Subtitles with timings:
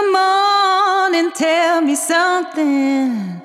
[0.00, 3.42] Come on and tell me something.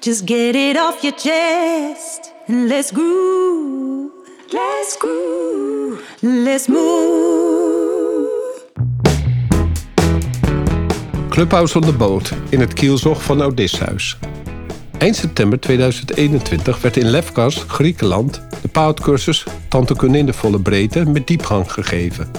[0.00, 4.10] Just get it off your chest and let's groove.
[4.50, 6.00] Let's groove.
[6.22, 8.28] Let's move.
[11.28, 14.18] Clubhouse on the Boot in het kielzog van Odysseus.
[14.98, 21.26] Eind september 2021 werd in Lefkas, Griekenland, de paardcursus Tandheelkunde in de volle breedte met
[21.26, 22.30] diepgang gegeven.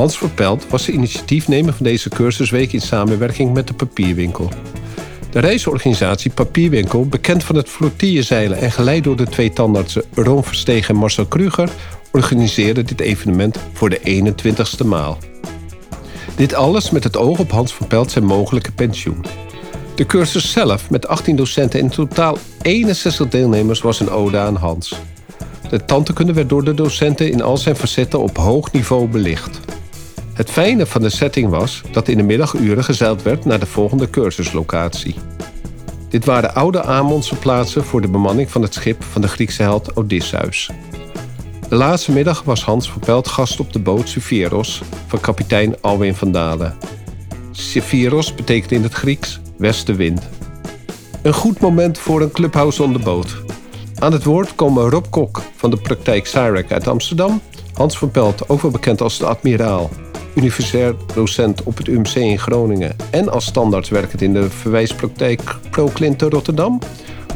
[0.00, 4.48] Hans Verpelt was de initiatiefnemer van deze cursusweek in samenwerking met de papierwinkel.
[5.30, 10.94] De reisorganisatie Papierwinkel, bekend van het flottillezeilen en geleid door de twee tandartsen Ron Verstegen
[10.94, 11.70] en Marcel Kruger,
[12.10, 15.18] organiseerde dit evenement voor de 21ste maal.
[16.36, 19.24] Dit alles met het oog op Hans Verpelt zijn mogelijke pensioen.
[19.94, 24.56] De cursus zelf, met 18 docenten en in totaal 61 deelnemers, was een ode aan
[24.56, 24.94] Hans.
[25.70, 29.60] De tandheelkunde werd door de docenten in al zijn facetten op hoog niveau belicht.
[30.40, 34.10] Het fijne van de setting was dat in de middaguren gezeild werd naar de volgende
[34.10, 35.14] cursuslocatie.
[36.08, 39.96] Dit waren oude Amonse plaatsen voor de bemanning van het schip van de Griekse held
[39.96, 40.70] Odysseus.
[41.68, 46.32] De laatste middag was Hans Verpelt gast op de boot Sephiros van kapitein Alwin van
[46.32, 46.76] Dalen.
[47.50, 50.28] Sephiros betekent in het Grieks westenwind.
[51.22, 53.36] Een goed moment voor een clubhouse on de boot.
[53.94, 57.40] Aan het woord komen Rob Kok van de praktijk Cyrec uit Amsterdam,
[57.74, 59.90] Hans van Pelt, ook wel bekend als de admiraal,
[60.34, 66.18] universitair docent op het UMC in Groningen en als standaard werkend in de verwijspraktijk ProClint
[66.18, 66.78] te Rotterdam,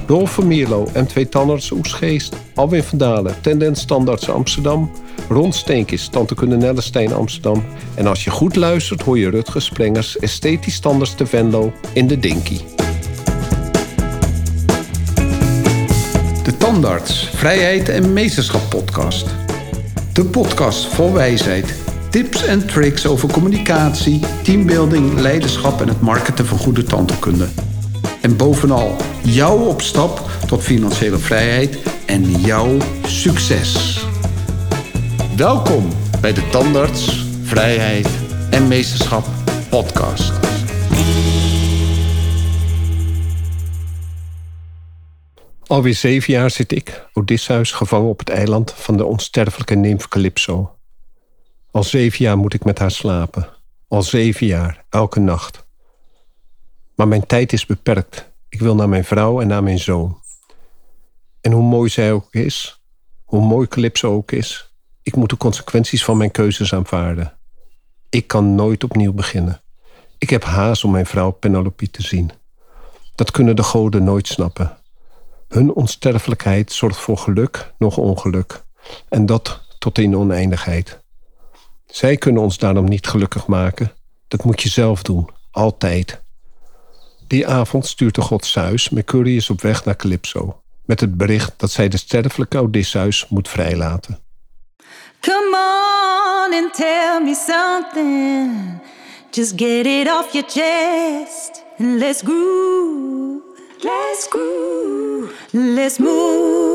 [0.06, 4.90] Rolf van Mierlo, M2 Tandarts Oesgeest, Alwin van Dalen, Tendens Standaards Amsterdam,
[5.28, 7.64] Ron Steenkis, Tante Nellestein Amsterdam.
[7.94, 12.18] En als je goed luistert hoor je Rutger Sprengers, Esthetisch Standards te Venlo in de
[12.18, 12.60] Dinky.
[16.42, 19.26] De Tandarts, Vrijheid en Meesterschap podcast.
[20.12, 21.83] De podcast vol wijsheid,
[22.14, 27.48] tips en tricks over communicatie, teambuilding, leiderschap en het marketen van goede tandheelkunde.
[28.22, 32.76] En bovenal jouw opstap tot financiële vrijheid en jouw
[33.06, 34.04] succes.
[35.36, 35.88] Welkom
[36.20, 38.08] bij de Tandarts, Vrijheid
[38.50, 39.26] en Meesterschap
[39.68, 40.32] podcast.
[45.66, 50.74] Alweer zeven jaar zit ik, Odysseus, gevangen op het eiland van de onsterfelijke nimf Calypso.
[51.74, 53.48] Al zeven jaar moet ik met haar slapen.
[53.88, 55.66] Al zeven jaar, elke nacht.
[56.94, 58.32] Maar mijn tijd is beperkt.
[58.48, 60.20] Ik wil naar mijn vrouw en naar mijn zoon.
[61.40, 62.82] En hoe mooi zij ook is,
[63.24, 67.32] hoe mooi Calypso ook is, ik moet de consequenties van mijn keuzes aanvaarden.
[68.10, 69.62] Ik kan nooit opnieuw beginnen.
[70.18, 72.30] Ik heb haast om mijn vrouw Penelope te zien.
[73.14, 74.76] Dat kunnen de goden nooit snappen.
[75.48, 78.64] Hun onsterfelijkheid zorgt voor geluk, nog ongeluk.
[79.08, 81.02] En dat tot in oneindigheid.
[81.94, 83.92] Zij kunnen ons daarom niet gelukkig maken.
[84.28, 86.20] Dat moet je zelf doen, altijd.
[87.26, 90.62] Die avond stuurt de god Zeus Mercurius op weg naar Calypso...
[90.84, 94.18] met het bericht dat zij de sterfelijke Odysseus moet vrijlaten.
[95.20, 95.56] Come
[96.46, 98.80] on and tell me something.
[99.30, 103.42] Just get it off your chest and let's groove.
[103.78, 105.32] Let's groove.
[105.50, 106.74] Let's move.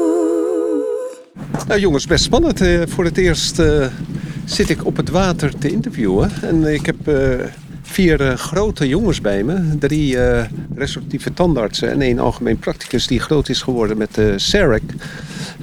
[1.68, 2.62] Nou jongens, best spannend.
[2.62, 3.88] Eh, voor het eerst eh,
[4.50, 6.32] zit ik op het water te interviewen.
[6.42, 7.46] En ik heb eh,
[7.82, 9.78] vier eh, grote jongens bij me.
[9.78, 10.44] Drie uh,
[11.34, 14.84] tandartsen en één algemeen practicus die groot is geworden met de CEREC.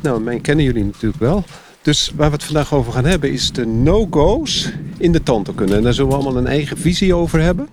[0.02, 1.44] Nou, mij kennen jullie natuurlijk wel.
[1.86, 5.74] Dus waar we het vandaag over gaan hebben is de no-go's in de tandheelkunde.
[5.74, 7.68] En daar zullen we allemaal een eigen visie over hebben.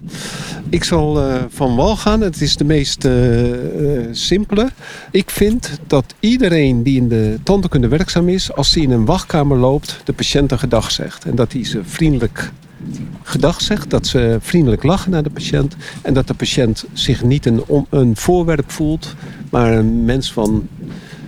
[0.70, 2.22] Ik zal uh, van wal gaan.
[2.22, 4.70] Het is de meest uh, uh, simpele.
[5.12, 8.54] Ik vind dat iedereen die in de tandheelkunde werkzaam is...
[8.54, 11.26] als hij in een wachtkamer loopt, de patiënt een gedag zegt.
[11.26, 12.52] En dat hij ze vriendelijk
[13.24, 13.90] gedag zegt.
[13.90, 15.76] Dat ze vriendelijk lachen naar de patiënt.
[16.02, 19.16] En dat de patiënt zich niet een, een voorwerp voelt...
[19.50, 20.68] maar een mens van,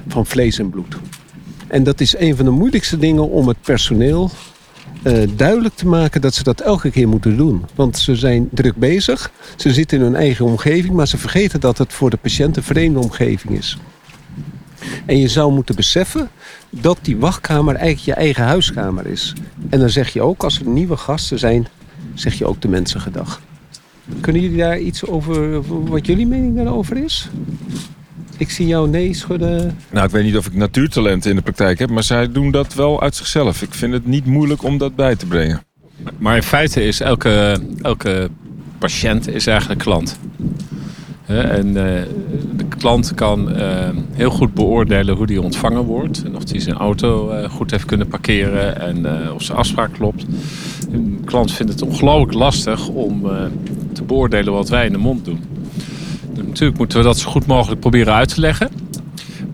[0.07, 0.95] van vlees en bloed.
[1.67, 4.31] En dat is een van de moeilijkste dingen om het personeel
[5.03, 7.65] uh, duidelijk te maken dat ze dat elke keer moeten doen.
[7.75, 11.77] Want ze zijn druk bezig, ze zitten in hun eigen omgeving, maar ze vergeten dat
[11.77, 13.77] het voor de patiënt een vreemde omgeving is.
[15.05, 16.29] En je zou moeten beseffen
[16.69, 19.33] dat die wachtkamer eigenlijk je eigen huiskamer is.
[19.69, 21.67] En dan zeg je ook, als er nieuwe gasten zijn,
[22.13, 23.41] zeg je ook de mensen gedag.
[24.21, 27.29] Kunnen jullie daar iets over, wat jullie mening daarover is?
[28.37, 29.77] Ik zie jou nee schudden.
[29.91, 32.73] Nou, ik weet niet of ik natuurtalenten in de praktijk heb, maar zij doen dat
[32.73, 33.61] wel uit zichzelf.
[33.61, 35.61] Ik vind het niet moeilijk om dat bij te brengen.
[36.17, 38.29] Maar in feite is elke, elke
[38.77, 40.19] patiënt is eigenlijk klant.
[41.25, 41.73] En uh,
[42.55, 46.23] de klant kan uh, heel goed beoordelen hoe die ontvangen wordt.
[46.23, 50.25] En of hij zijn auto uh, goed heeft kunnen parkeren en of zijn afspraak klopt.
[50.91, 53.23] Een klant vindt het ongelooflijk lastig om
[53.93, 55.39] te beoordelen wat wij in de mond doen.
[56.43, 58.69] Natuurlijk moeten we dat zo goed mogelijk proberen uit te leggen.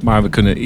[0.04, 0.62] Maar we kunnen in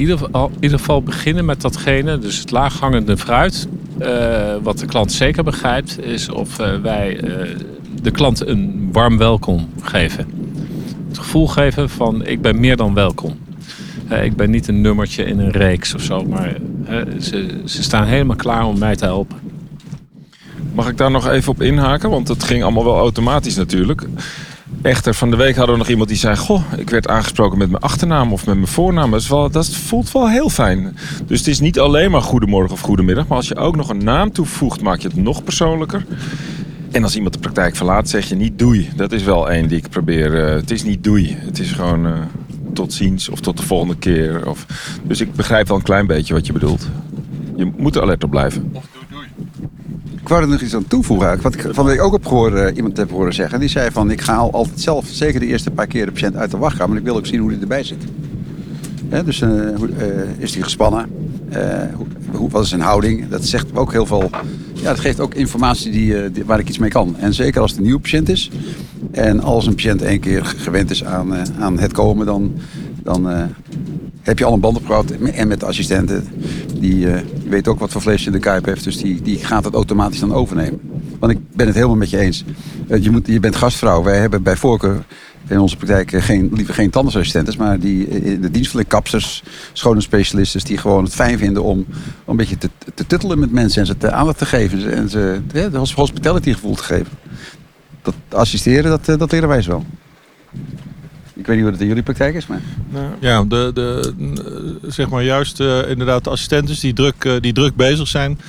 [0.60, 3.68] ieder geval, beginnen met datgene, dus het laaghangende fruit.
[4.00, 7.56] Uh, wat de klant zeker begrijpt, is of uh, wij uh,
[8.02, 10.26] de klant een warm welkom geven.
[11.08, 13.38] Het gevoel geven van ik ben meer dan welkom.
[14.22, 16.56] ik ben niet een nummertje in een reeks of zo, maar
[17.20, 19.38] ze, ze staan helemaal klaar om mij te helpen.
[20.72, 22.10] Mag ik daar nog even op inhaken?
[22.10, 24.06] Want het ging allemaal wel automatisch natuurlijk.
[24.86, 26.36] Echter, van de week hadden we nog iemand die zei...
[26.36, 29.10] Goh, ik werd aangesproken met mijn achternaam of met mijn voornaam.
[29.10, 30.96] Dat, wel, dat voelt wel heel fijn.
[31.26, 33.26] Dus het is niet alleen maar goedemorgen of goedemiddag...
[33.26, 36.04] maar als je ook nog een naam toevoegt, maak je het nog persoonlijker.
[36.92, 38.88] En als iemand de praktijk verlaat, zeg je niet doei.
[38.96, 40.34] Dat is wel één die ik probeer.
[40.34, 41.36] Uh, het is niet doei.
[41.38, 42.12] Het is gewoon uh,
[42.72, 44.48] tot ziens of tot de volgende keer.
[44.48, 44.66] Of...
[45.02, 46.88] Dus ik begrijp wel een klein beetje wat je bedoelt.
[47.56, 48.72] Je moet er alert op blijven.
[50.26, 51.42] Ik wou er nog iets aan toevoegen.
[51.42, 53.60] Wat ik van de week ook heb gehoord, uh, iemand heb horen zeggen.
[53.60, 56.50] Die zei van, ik ga altijd zelf, zeker de eerste paar keer de patiënt uit
[56.50, 56.88] de wachtkamer.
[56.88, 58.04] Maar ik wil ook zien hoe hij erbij zit.
[59.24, 59.50] dus uh,
[60.38, 61.08] is hij gespannen?
[62.30, 63.28] Hoe, wat is zijn houding?
[63.28, 64.30] Dat zegt ook heel veel.
[64.72, 67.16] Ja, dat geeft ook informatie die, die, waar ik iets mee kan.
[67.18, 68.50] En zeker als het een nieuwe patiënt is.
[69.10, 72.54] En als een patiënt één keer gewend is aan, aan het komen, dan,
[73.02, 73.26] dan
[74.22, 75.10] heb je al een band opgebouwd.
[75.10, 76.24] En met de assistenten,
[76.80, 77.14] die uh,
[77.48, 78.84] weet ook wat voor vlees je in de kuip heeft.
[78.84, 80.80] Dus die, die gaat het automatisch dan overnemen.
[81.18, 82.44] Want ik ben het helemaal met je eens.
[82.88, 84.02] Uh, je, moet, je bent gastvrouw.
[84.02, 85.04] Wij hebben bij voorkeur
[85.48, 89.42] in onze praktijk eh, geen, liever geen tandartsassistenten, maar die in de dienst kapsers,
[89.72, 91.86] schone specialisten, die gewoon het fijn vinden om,
[92.26, 95.40] een beetje te, te tuttelen met mensen en ze te aandacht te geven en ze
[95.52, 97.12] ja, hospitality gevoel te geven.
[98.02, 99.82] Dat assisteren, dat, dat leren wij zo.
[101.36, 102.60] Ik weet niet wat het in jullie praktijk is, maar...
[103.20, 104.12] Ja, de, de,
[104.86, 108.40] zeg maar juist uh, inderdaad de assistenten die druk, uh, die druk bezig zijn.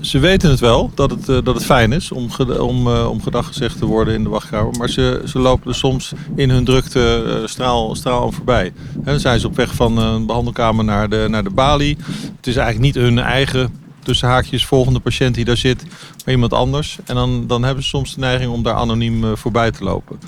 [0.00, 2.28] Ze weten het wel, dat het, uh, dat het fijn is om,
[2.58, 4.74] om, om gedag gezegd te worden in de wachtkamer.
[4.78, 8.72] Maar ze, ze lopen er soms in hun drukte straal, straal aan voorbij.
[8.94, 11.96] En dan zijn ze op weg van een behandelkamer naar de, naar de balie.
[12.36, 15.84] Het is eigenlijk niet hun eigen tussen haakjes volgende patiënt die daar zit,
[16.24, 16.98] maar iemand anders.
[17.04, 20.18] En dan, dan hebben ze soms de neiging om daar anoniem voorbij te lopen.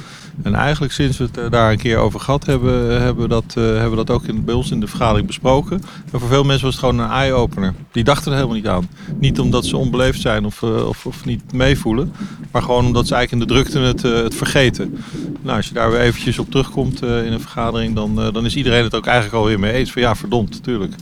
[0.43, 3.55] En eigenlijk sinds we het eh, daar een keer over gehad hebben, hebben we dat,
[3.59, 5.83] uh, hebben we dat ook in, bij ons in de vergadering besproken.
[6.13, 7.75] En voor veel mensen was het gewoon een eye-opener.
[7.93, 8.89] Die dachten er helemaal niet aan.
[9.19, 12.13] Niet omdat ze onbeleefd zijn of, of, of, niet meevoelen,
[12.51, 14.99] maar gewoon omdat ze eigenlijk in de drukte het, het vergeten.
[15.43, 18.85] Nou, als je daar weer eventjes op terugkomt in een vergadering, dan, dan is iedereen
[18.85, 19.93] het ook eigenlijk alweer mee eens.
[19.93, 20.95] Van ja, verdomd, natuurlijk.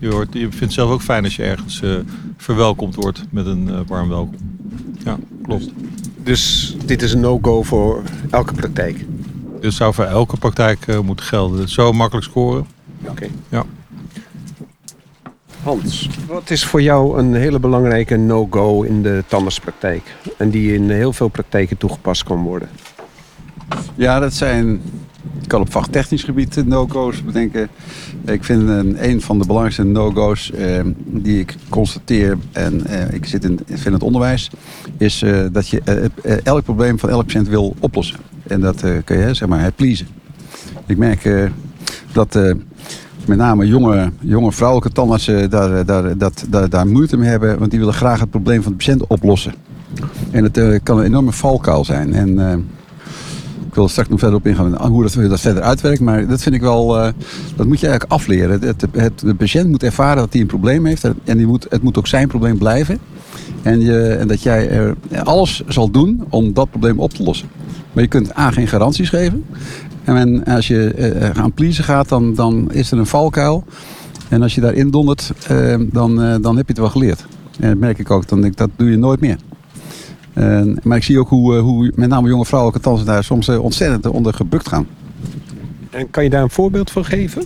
[0.00, 1.82] Je, hoort, je vindt het zelf ook fijn als je ergens
[2.36, 4.36] verwelkomd wordt met een warm welkom.
[5.04, 5.70] Ja, klopt.
[6.22, 9.04] Dus dit is een no-go voor elke praktijk?
[9.60, 11.68] Dit zou voor elke praktijk uh, moeten gelden.
[11.68, 12.66] Zo makkelijk scoren.
[13.08, 13.26] Oké.
[13.48, 13.64] Ja.
[15.62, 20.16] Hans, wat is voor jou een hele belangrijke no-go in de tandartspraktijk?
[20.38, 22.68] En die in heel veel praktijken toegepast kan worden?
[23.94, 24.82] Ja, dat zijn
[25.42, 27.68] ik kan op vachttechnisch gebied no-go's bedenken.
[28.24, 33.26] Ik vind een, een van de belangrijkste no-go's eh, die ik constateer, en eh, ik
[33.26, 34.50] zit in, vind het onderwijs,
[34.98, 38.18] is eh, dat je eh, eh, elk probleem van elk patiënt wil oplossen.
[38.46, 40.06] En dat eh, kun je zeg maar pleasen.
[40.86, 41.50] Ik merk
[42.12, 42.38] dat
[43.26, 47.70] met name jonge, jonge vrouwelijke tandartsen daar, daar, dat, daar, daar moeite mee hebben, want
[47.70, 49.54] die willen graag het probleem van de patiënt oplossen.
[50.30, 52.14] En het kan een enorme valkuil zijn.
[52.14, 52.66] En
[53.72, 56.00] ik wil straks nog verder op ingaan hoe dat, dat verder uitwerkt.
[56.00, 57.08] Maar dat vind ik wel, uh,
[57.56, 58.60] dat moet je eigenlijk afleren.
[58.60, 61.04] Het, het, de patiënt moet ervaren dat hij een probleem heeft.
[61.24, 62.98] En die moet, het moet ook zijn probleem blijven.
[63.62, 67.48] En, je, en dat jij er alles zal doen om dat probleem op te lossen.
[67.92, 69.44] Maar je kunt A, geen garanties geven.
[70.04, 70.94] En als je
[71.34, 73.64] uh, aan pleasen gaat, dan, dan is er een valkuil.
[74.28, 77.26] En als je daarin dondert, uh, dan, dan heb je het wel geleerd.
[77.60, 78.28] En dat merk ik ook.
[78.28, 79.36] Dan denk ik, dat doe je nooit meer
[80.82, 83.62] maar ik zie ook hoe, eh, hoe met name jonge vrouwelijke tanzen daar soms eh,
[83.62, 84.86] ontzettend onder gebukt gaan.
[85.90, 87.42] En kan je daar een voorbeeld van geven?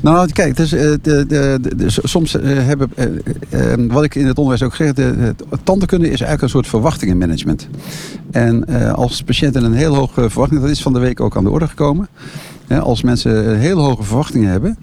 [0.00, 2.90] Nou, kijk, dus, de, de, de, soms hebben,
[3.88, 5.34] wat ik in het onderwijs ook zeg, de,
[5.64, 7.68] tandenkunde is eigenlijk een soort verwachtingenmanagement.
[8.30, 11.50] En als patiënten een heel hoge verwachting, dat is van de week ook aan de
[11.50, 12.08] orde gekomen
[12.78, 14.76] als mensen hele hoge verwachtingen hebben,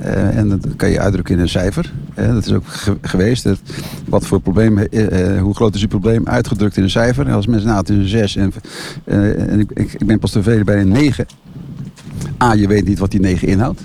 [0.00, 2.64] eh, en dat kan je uitdrukken in een cijfer, dat is ook
[3.00, 3.48] geweest,
[4.08, 7.32] wat voor probleem, eh, eh, hoe groot is uw probleem, uitgedrukt in een cijfer.
[7.32, 8.52] Als mensen, nou het is een 6 en,
[9.04, 11.26] en ik, ik, ben pas tevreden bij een 9.
[12.42, 13.80] A, je weet niet wat die 9 inhoudt.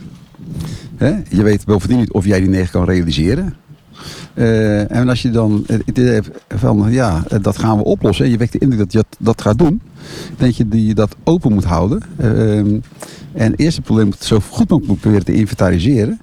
[1.30, 3.54] Je weet bovendien niet of jij die 9 kan realiseren.
[4.34, 8.26] Uh, en als je dan het idee hebt van ja, dat gaan we oplossen.
[8.26, 9.82] En je wekt de indruk dat je dat, dat gaat doen.
[10.38, 12.02] Denk je die je dat open moet houden.
[12.22, 16.20] Uh, en het eerste probleem moet zo goed mogelijk proberen te inventariseren.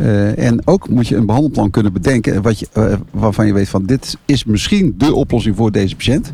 [0.00, 3.84] Uh, en ook moet je een behandelplan kunnen bedenken wat je, waarvan je weet van
[3.86, 6.32] dit is misschien de oplossing voor deze patiënt.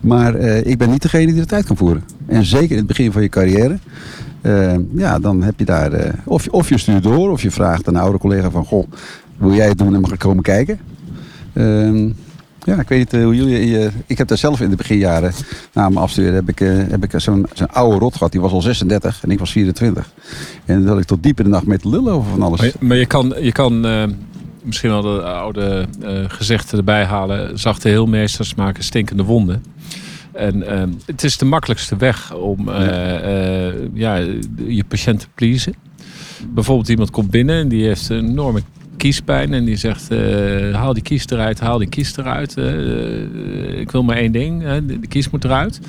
[0.00, 2.04] Maar eh, ik ben niet degene die het uit kan voeren.
[2.26, 3.78] En zeker in het begin van je carrière.
[4.40, 5.92] eh, ja, dan heb je daar...
[5.92, 8.64] eh, of, of je stuurt door, of je vraagt een oude collega van...
[8.64, 8.86] Goh,
[9.40, 10.78] wil jij het doen en mag ik komen kijken?
[11.52, 12.06] Ehm,
[12.64, 13.78] ja, ik weet niet eh, hoe jullie...
[13.78, 15.32] eh, ik heb daar zelf in de beginjaren,
[15.72, 16.36] na mijn afstuderen...
[16.36, 18.32] heb ik, eh, heb ik zo'n zo'n oude rot gehad.
[18.32, 20.12] Die was al 36 en ik was 24.
[20.64, 22.58] En dan had ik tot diep in de nacht met lullen over van alles.
[22.60, 23.80] Maar, je- maar je kan, je kan
[24.62, 25.86] misschien wel de oude
[26.28, 27.58] gezichten erbij halen.
[27.58, 29.62] Zachte heelmeesters maken stinkende wonden.
[30.32, 30.64] En
[31.06, 34.14] het is de makkelijkste weg om eh, ja,
[34.66, 35.74] je patiënt te pleasen.
[36.48, 38.60] Bijvoorbeeld iemand komt binnen en die heeft een enorme
[39.00, 39.54] kiespijn.
[39.54, 42.56] En die zegt, eh, haal die kies eruit, haal die kies eruit.
[42.56, 45.80] Eh, ik wil maar één ding, de, kies moet eruit.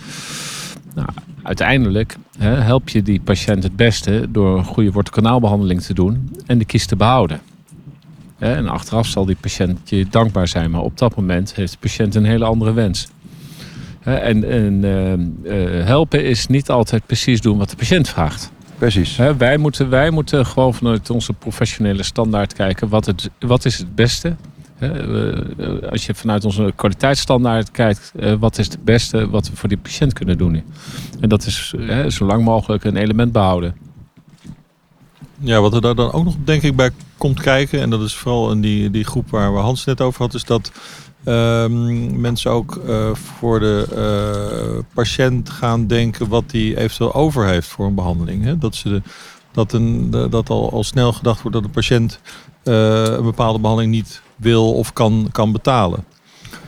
[0.95, 1.07] Nou,
[1.43, 6.65] uiteindelijk help je die patiënt het beste door een goede wortelkanaalbehandeling te doen en de
[6.65, 7.39] kies te behouden.
[8.37, 12.15] En achteraf zal die patiënt je dankbaar zijn, maar op dat moment heeft de patiënt
[12.15, 13.07] een hele andere wens.
[14.03, 18.51] En en eh, eh, helpen is niet altijd precies doen wat de patiënt vraagt.
[18.81, 19.17] Precies.
[19.17, 23.77] Hè, wij, moeten, wij moeten gewoon vanuit onze professionele standaard kijken wat, het, wat is
[23.77, 24.35] het beste.
[24.75, 24.87] Hè,
[25.83, 29.69] eh, als je vanuit onze kwaliteitsstandaard kijkt, eh, wat is het beste wat we voor
[29.69, 30.63] die patiënt kunnen doen.
[31.19, 33.75] En dat is hè, zo lang mogelijk een element behouden.
[35.39, 38.15] Ja, wat er daar dan ook nog denk ik bij komt kijken, en dat is
[38.15, 40.71] vooral in die, die groep waar we Hans net over had, is dat
[41.23, 47.67] ehm, mensen ook eh, voor de eh, patiënt gaan denken wat hij eventueel over heeft
[47.67, 48.43] voor een behandeling.
[48.43, 48.57] Hè?
[48.57, 49.01] Dat, ze
[49.51, 52.19] dat, een, dat al, al snel gedacht wordt dat de patiënt
[52.63, 56.05] eh, een bepaalde behandeling niet wil of kan, kan betalen.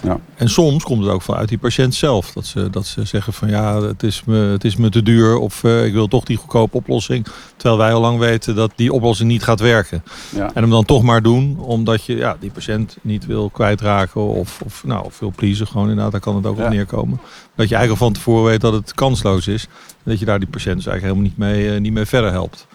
[0.03, 0.19] Ja.
[0.35, 2.31] En soms komt het ook vanuit die patiënt zelf.
[2.31, 5.37] Dat ze, dat ze zeggen van ja, het is me, het is me te duur
[5.37, 7.25] of eh, ik wil toch die goedkope oplossing.
[7.55, 10.03] Terwijl wij al lang weten dat die oplossing niet gaat werken.
[10.35, 10.45] Ja.
[10.53, 14.61] En hem dan toch maar doen omdat je ja, die patiënt niet wil kwijtraken of,
[14.65, 15.67] of, nou, of wil pleasen.
[15.67, 16.63] Gewoon inderdaad, daar kan het ook Ja.
[16.65, 17.19] op neerkomen.
[17.55, 19.63] Dat je eigenlijk al van tevoren weet dat het kansloos is.
[20.03, 22.31] En dat je daar die patiënt dus eigenlijk helemaal niet mee, eh, niet mee verder
[22.31, 22.67] helpt.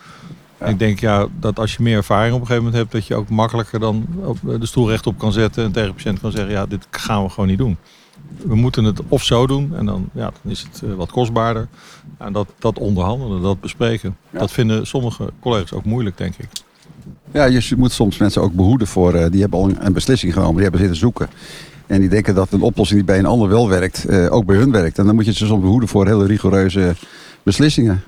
[0.61, 0.67] Ja.
[0.67, 3.15] Ik denk ja, dat als je meer ervaring op een gegeven moment hebt, dat je
[3.15, 6.51] ook makkelijker dan op de stoel rechtop kan zetten en tegen de patiënt kan zeggen,
[6.51, 7.77] ja, dit gaan we gewoon niet doen.
[8.47, 11.69] We moeten het of zo doen en dan, ja, dan is het eh, wat kostbaarder.
[12.19, 14.39] En dat, dat onderhandelen, dat bespreken, Ja.
[14.39, 16.49] dat vinden sommige collega's ook moeilijk, denk ik.
[17.33, 19.15] Ja, je moet soms mensen ook behoeden voor.
[19.15, 21.29] eh, die hebben al een, beslissing genomen, die hebben zitten zoeken.
[21.87, 24.57] En die denken dat een oplossing die bij een ander wel werkt, eh, ook bij
[24.57, 24.99] hun werkt.
[24.99, 26.95] En dan moet je ze soms behoeden voor hele rigoureuze
[27.43, 28.03] beslissingen.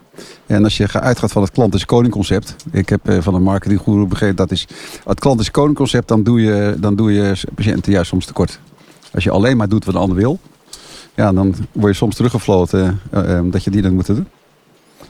[0.47, 2.57] En als je ga- uitgaat van het klant is koning concept.
[2.73, 4.67] Ik heb eh, van een marketinggoeroe begrepen dat is.
[5.05, 8.59] Het klant is koning concept, dan doe je, dan doe je patiënten juist soms tekort.
[9.15, 10.39] Als je alleen maar doet wat de ander wil,
[11.15, 14.27] ja, dan word je soms teruggefloten eh, eh, dat je die dan moet doen.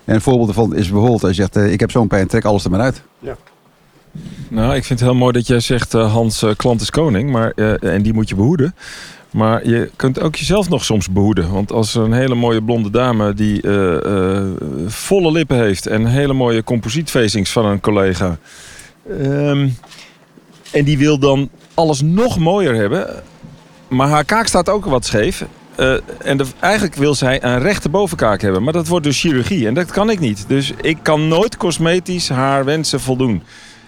[0.05, 2.64] En een voorbeeld daarvan is bijvoorbeeld als je zegt, ik heb zo'n pijn, trek alles
[2.64, 3.02] er maar uit.
[4.49, 7.31] Nou, ik vind het heel mooi dat jij zegt, eh, Hans, klant is koning.
[7.31, 8.75] Maar, eh, en die moet je behoeden.
[9.30, 11.52] Maar je kunt ook jezelf nog soms behoeden.
[11.52, 14.44] Want als er een hele mooie blonde dame die eh, eh,
[14.87, 15.87] volle lippen heeft...
[15.87, 18.38] en hele mooie composietfacings van een collega...
[19.20, 19.68] ehm,
[20.70, 23.22] en die wil dan alles nog mooier hebben...
[23.88, 25.44] maar haar kaak staat ook wat scheef...
[25.75, 28.62] eh, en eigenlijk wil zij een rechte bovenkaak hebben.
[28.62, 29.66] Maar dat wordt dus chirurgie.
[29.66, 30.44] En dat kan ik niet.
[30.49, 33.42] Dus ik kan nooit cosmetisch haar wensen voldoen.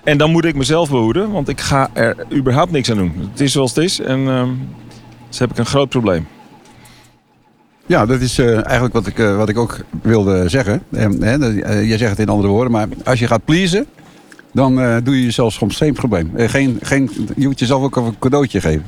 [0.04, 3.28] En dan moet ik mezelf behoeden, want ik ga er überhaupt niks aan doen.
[3.30, 4.48] Het is zoals het is en ehm,
[5.32, 6.26] dus heb ik een groot probleem.
[7.86, 10.82] Ja, dat is eh, eigenlijk wat ik, eh, wat ik ook wilde zeggen.
[10.90, 13.86] En, hè, dat- eh, jij zegt het in andere woorden, maar als je gaat pleasen,
[14.52, 14.74] dan
[15.04, 16.32] doe je jezelf soms geen probleem.
[16.36, 18.84] Geen, geen, je moet jezelf ook een cadeautje geven.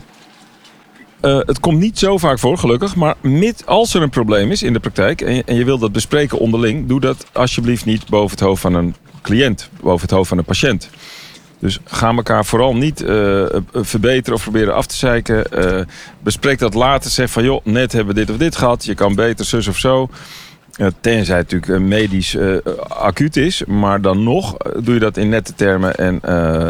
[1.20, 2.96] Het komt niet zo vaak voor, gelukkig.
[2.96, 5.80] Maar mit, als er een probleem is in de praktijk en je, en je wilt
[5.80, 10.10] dat bespreken onderling, doe dat alsjeblieft niet boven het hoofd van een cliënt, boven het
[10.10, 10.90] hoofd van een patiënt.
[11.64, 15.52] Dus ga elkaar vooral niet eh, eh, verbeteren of proberen af te zeiken.
[15.52, 15.80] Eh,
[16.22, 17.10] bespreek dat later.
[17.10, 18.84] Zeg van joh, net hebben we dit of dit gehad.
[18.84, 20.08] Je kan beter zus of zo.
[21.00, 22.36] Tenzij het natuurlijk medisch
[22.88, 23.64] acuut is.
[23.64, 25.94] Maar dan nog doe je dat in nette termen.
[25.94, 26.20] En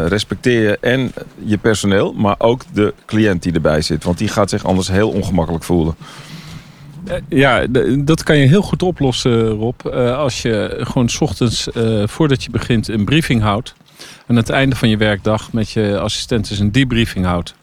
[0.07, 2.13] respecteer je en je personeel.
[2.13, 4.03] Maar ook de cliënt die erbij zit.
[4.03, 5.95] Want die gaat zich anders heel ongemakkelijk voelen.
[7.29, 7.65] Ja,
[7.99, 9.85] dat kan je heel goed oplossen, Rob.
[9.95, 11.67] Als je gewoon 's ochtends,
[12.03, 13.75] voordat je begint, een briefing houdt.
[14.27, 17.55] Aan het einde van je werkdag met je assistenten een debriefing houdt.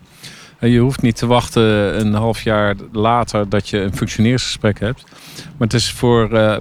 [0.62, 5.04] En je hoeft niet te wachten een half jaar later dat je een functioneersgesprek hebt.
[5.36, 6.56] Maar het is, voor, eh,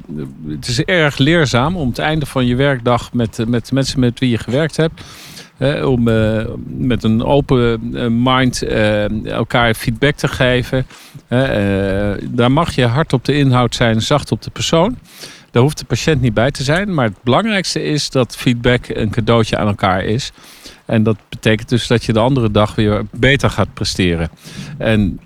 [0.48, 4.20] het is erg leerzaam om het einde van je werkdag met, eh, met mensen met
[4.20, 5.01] wie je gewerkt hebt.
[5.58, 7.79] hè, om eh, met een open
[8.24, 8.63] mind
[9.25, 10.88] elkaar feedback te geven.
[12.29, 14.98] Daar mag je hard op de inhoud zijn, zacht op de persoon.
[15.51, 16.93] Daar hoeft de patiënt niet bij te zijn.
[16.93, 20.31] Maar het belangrijkste is dat feedback een cadeautje aan elkaar is.
[20.86, 24.29] En dat betekent dus dat je de andere dag weer beter gaat presteren.
[24.77, 25.20] En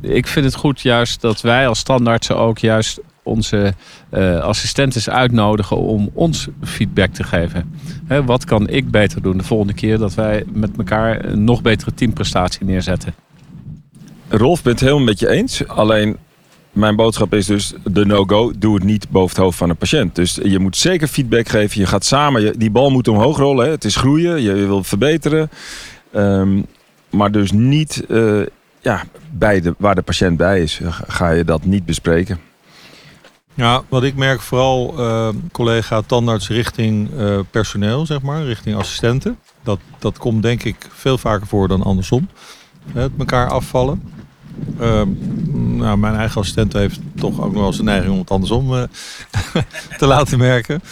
[0.00, 3.74] ik vind het goed juist dat wij als standaardsen ook juist onze
[4.10, 7.74] uh, assistenten uitnodigen om ons feedback te geven.
[8.06, 11.62] Hè, wat kan ik beter doen de volgende keer dat wij met elkaar een nog
[11.62, 13.14] betere teamprestatie neerzetten?
[14.28, 15.66] Rolf, ben het helemaal met je eens.
[15.68, 16.16] Alleen
[16.72, 18.52] mijn boodschap is dus de no-go.
[18.58, 20.14] Doe het niet boven het hoofd van een patiënt.
[20.14, 21.80] Dus je moet zeker feedback geven.
[21.80, 23.70] Je gaat samen, die bal moet omhoog rollen.
[23.70, 25.50] Het is groeien, je wil verbeteren.
[26.12, 26.62] Ehm,
[27.10, 28.46] maar dus niet uh,
[28.80, 32.40] ja, bij de, waar de patiënt bij is, ga je dat niet bespreken.
[33.54, 39.38] Ja, wat ik merk vooral uh, collega tandarts richting uh, personeel, zeg maar, richting assistenten.
[39.62, 42.28] Dat, dat komt denk ik veel vaker voor dan andersom.
[42.92, 44.02] Het elkaar afvallen.
[44.80, 45.02] Uh,
[45.52, 48.82] nou, mijn eigen assistent heeft toch ook nog wel zijn neiging om het andersom uh,
[49.98, 50.82] te laten merken.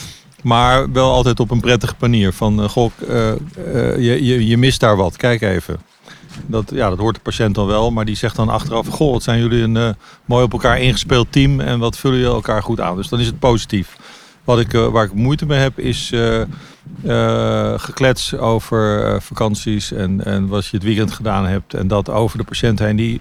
[0.42, 2.32] Maar wel altijd op een prettige manier.
[2.32, 3.34] Van, uh,
[3.96, 5.80] je, je, je mist daar wat, kijk even.
[6.46, 9.22] Dat, ja, dat hoort de patiënt dan wel, maar die zegt dan achteraf: Goh, wat
[9.22, 12.96] zijn jullie een mooi op elkaar ingespeeld team en wat vullen jullie elkaar goed aan.
[12.96, 13.96] Dus dan is het positief.
[14.44, 16.12] Wat ik, waar ik moeite mee heb, is
[17.04, 21.74] uh, geklets over vakanties en, en wat je het weekend gedaan hebt.
[21.74, 23.20] En dat over de patiënt heen, die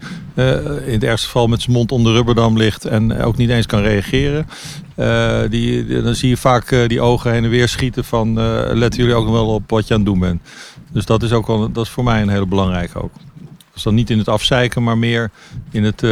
[0.85, 3.65] in het ergste geval met zijn mond onder de rubberdam ligt en ook niet eens
[3.65, 4.47] kan reageren.
[5.49, 8.33] die, dan zie je vaak die ogen heen en weer schieten van
[8.77, 10.41] letten jullie ook wel op wat je aan het doen bent.
[10.91, 13.13] Dus dat is ook wel, dat is voor mij een hele belangrijke ook.
[13.73, 15.31] Dus dan niet in het afzeiken, maar meer
[15.71, 16.03] in het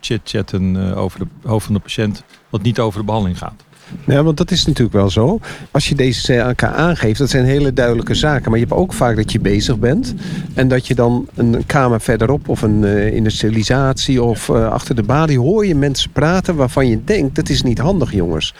[0.00, 3.64] chit-chatten over de hoofd van de patiënt, wat niet over de behandeling gaat.
[4.06, 5.40] Ja, want dat is natuurlijk wel zo.
[5.70, 8.50] Als je deze CAK aangeeft, dat zijn hele duidelijke zaken.
[8.50, 10.14] Maar je hebt ook vaak dat je bezig bent.
[10.54, 15.02] En dat je dan een kamer verderop of een uh, industrialisatie of uh, achter de
[15.02, 18.54] balie hoor je mensen praten waarvan je denkt, dat is niet handig jongens.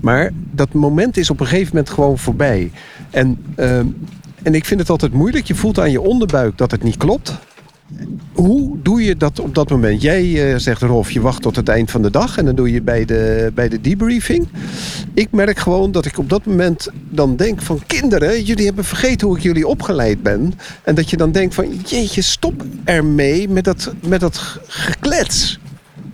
[0.00, 2.70] Maar dat moment is op een gegeven moment gewoon voorbij.
[3.10, 3.78] En uh,
[4.44, 5.46] en ik vind het altijd moeilijk.
[5.46, 7.38] Je voelt aan je onderbuik dat het niet klopt.
[8.32, 10.02] Hoe doe je dat op dat moment?
[10.02, 12.72] Jij uh, zegt, Rolf, je wacht tot het eind van de dag en dan doe
[12.72, 14.48] je bij de, bij de debriefing.
[15.14, 19.26] Ik merk gewoon dat ik op dat moment dan denk van kinderen, jullie hebben vergeten
[19.26, 20.54] hoe ik jullie opgeleid ben.
[20.82, 25.58] En dat je dan denkt van, jeetje, stop ermee met dat, met dat geklets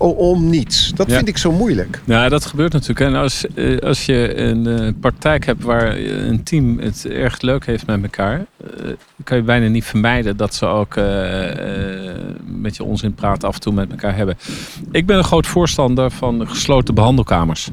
[0.08, 0.92] om niets.
[0.94, 2.00] Dat vind ik zo moeilijk.
[2.04, 3.00] Ja, dat gebeurt natuurlijk.
[3.00, 7.66] En als, eh, als je een uh, praktijk hebt waar een team het erg leuk
[7.66, 8.90] heeft met elkaar, uh,
[9.24, 10.94] kan je bijna niet vermijden dat ze ook
[12.44, 14.38] met je onzin praten af en toe met elkaar hebben.
[14.90, 17.70] Ik ben een groot voorstander van gesloten behandelkamers.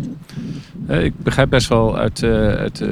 [0.88, 2.24] Ik begrijp best wel uit,
[2.58, 2.84] uit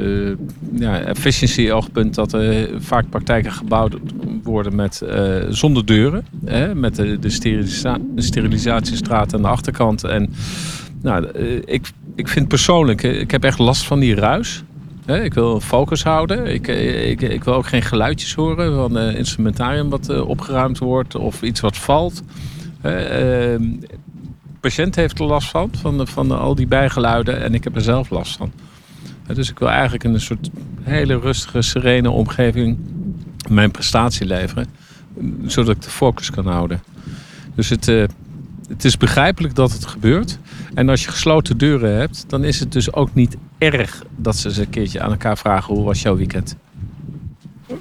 [0.76, 3.96] ja, efficiency oogpunt dat er vaak praktijken gebouwd
[4.44, 5.02] worden met,
[5.50, 6.26] zonder deuren.
[6.74, 10.04] met de, de, sterilisa de sterilisatiestraat aan de achterkant.
[10.04, 10.30] En
[11.06, 14.64] nou, eh, ik, ik vind persoonlijk, eh, ik heb echt last van die ruis.
[15.06, 16.46] Ik wil focus houden.
[16.54, 21.16] Ik, eh, ik, ik wil ook geen geluidjes horen van uh, instrumentarium wat opgeruimd wordt
[21.16, 22.24] of iets wat valt.
[24.66, 27.82] De patiënt heeft er last van, van, van al die bijgeluiden en ik heb er
[27.82, 28.52] zelf last van.
[29.34, 30.50] Dus ik wil eigenlijk in een soort
[30.82, 32.78] hele rustige, serene omgeving
[33.50, 34.68] mijn prestatie leveren,
[35.46, 36.82] zodat ik de focus kan houden.
[37.56, 37.86] Dus het,
[38.68, 40.40] het is begrijpelijk dat het gebeurt.
[40.74, 44.48] En als je gesloten deuren hebt, dan is het dus ook niet erg dat ze
[44.48, 46.56] eens een keertje aan elkaar vragen: hoe was jouw weekend?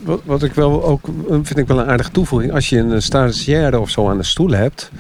[0.02, 2.52] Wat, wat ik wel ook vind ik wel een aardige toevoeging.
[2.52, 4.90] Als je een stagiaire of zo aan de stoel hebt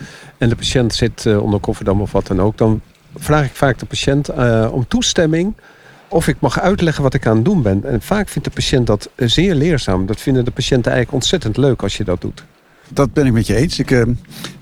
[0.44, 2.80] en de patiënt zit uh, onder kofferdam of wat dan ook, dan
[3.16, 5.54] vraag ik vaak de patiënt uh, om toestemming
[6.08, 7.84] of ik mag uitleggen wat ik aan het doen ben.
[7.84, 10.06] En vaak vindt de patiënt dat zeer leerzaam.
[10.06, 12.44] Dat vinden de patiënten eigenlijk ontzettend leuk als je dat doet.
[12.88, 13.78] Dat ben ik met je eens.
[13.78, 14.06] Ik,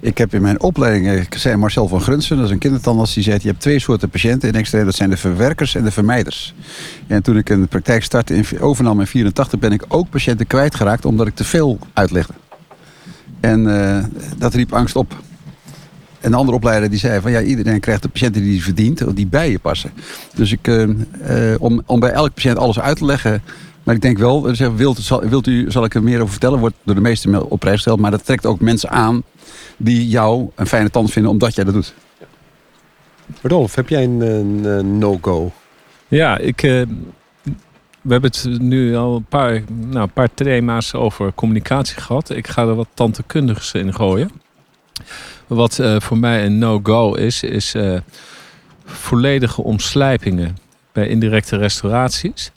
[0.01, 3.15] ik heb in mijn opleiding, eh, ik zei Marcel van Grunsen, dat is een kindertandarts,
[3.15, 5.91] die zei: Je hebt twee soorten patiënten in extra, dat zijn de verwerkers en de
[5.91, 6.55] vermijders.
[7.07, 11.05] En toen ik een praktijk startte, in, overnam in 84, ben ik ook patiënten kwijtgeraakt
[11.05, 12.33] omdat ik te veel uitlegde.
[13.41, 13.65] En
[14.39, 15.15] dat riep angst op.
[16.23, 19.17] En een andere opleider die zei van ja, iedereen krijgt de patiënten die hij verdient,
[19.17, 19.91] die bij je passen.
[20.35, 20.89] Dus ik, uh,
[21.59, 23.43] om, om bij elke patiënt alles uit te leggen,
[23.83, 24.43] maar ik denk wel,
[24.77, 26.59] wilt, zal, wilt u, zal ik er meer over vertellen?
[26.59, 28.01] Wordt door de meeste op prijs gesteld.
[28.01, 29.23] Maar dat trekt ook mensen aan
[29.77, 31.95] die jou een fijne tand vinden omdat jij dat doet.
[33.41, 35.53] Rodolf, heb jij een, no-go?
[36.09, 36.83] Ja, ik, uh,
[38.01, 42.31] we hebben het nu al een paar, nou, een paar thema's over communicatie gehad.
[42.31, 44.31] Ik ga er wat tantekundigs in gooien.
[45.55, 47.99] Wat uh, voor mij een no-go is, is uh,
[48.85, 50.57] volledige omslijpingen
[50.93, 52.53] bij indirecte restauraties.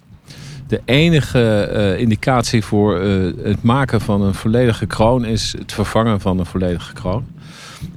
[0.67, 2.99] De enige uh, indicatie voor
[3.43, 7.25] het maken van een volledige kroon is het vervangen van een volledige kroon.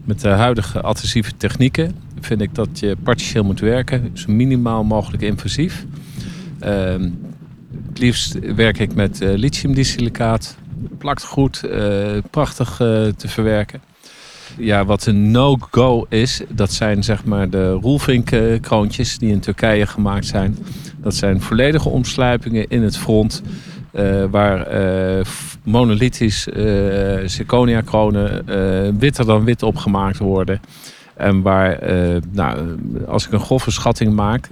[0.05, 5.23] Met de huidige adhesieve technieken vind ik dat je partieel moet werken, zo minimaal mogelijk
[5.23, 5.85] invasief.
[6.61, 6.69] Uh,
[7.89, 10.57] het liefst werk ik met lithiumdisilicaat.
[10.99, 11.61] Plakt goed,
[12.31, 12.77] prachtig
[13.17, 13.88] te verwerken.
[14.59, 20.27] Ja, wat een no-go is, dat zijn zeg maar de roelvinkkroontjes die in Turkije gemaakt
[20.27, 20.57] zijn.
[20.97, 23.43] Dat zijn volledige omsluipingen in het front.
[23.93, 24.67] eh, waar
[25.25, 28.45] f- monolithisch eh zirconia-kronen
[28.99, 30.61] witter dan wit opgemaakt worden.
[31.17, 31.79] En waar,
[32.33, 34.49] nou, als ik een grove schatting maak,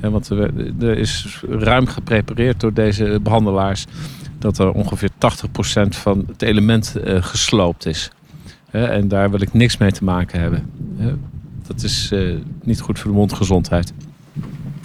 [0.00, 3.84] hè, want er, er is ruim geprepareerd door deze behandelaars,
[4.38, 8.10] dat er ongeveer 80% van het element gesloopt is.
[8.70, 10.70] Hè, en daar wil ik niks mee te maken hebben.
[10.96, 11.12] Hè.
[11.66, 13.92] Dat is eh, niet goed voor de mondgezondheid.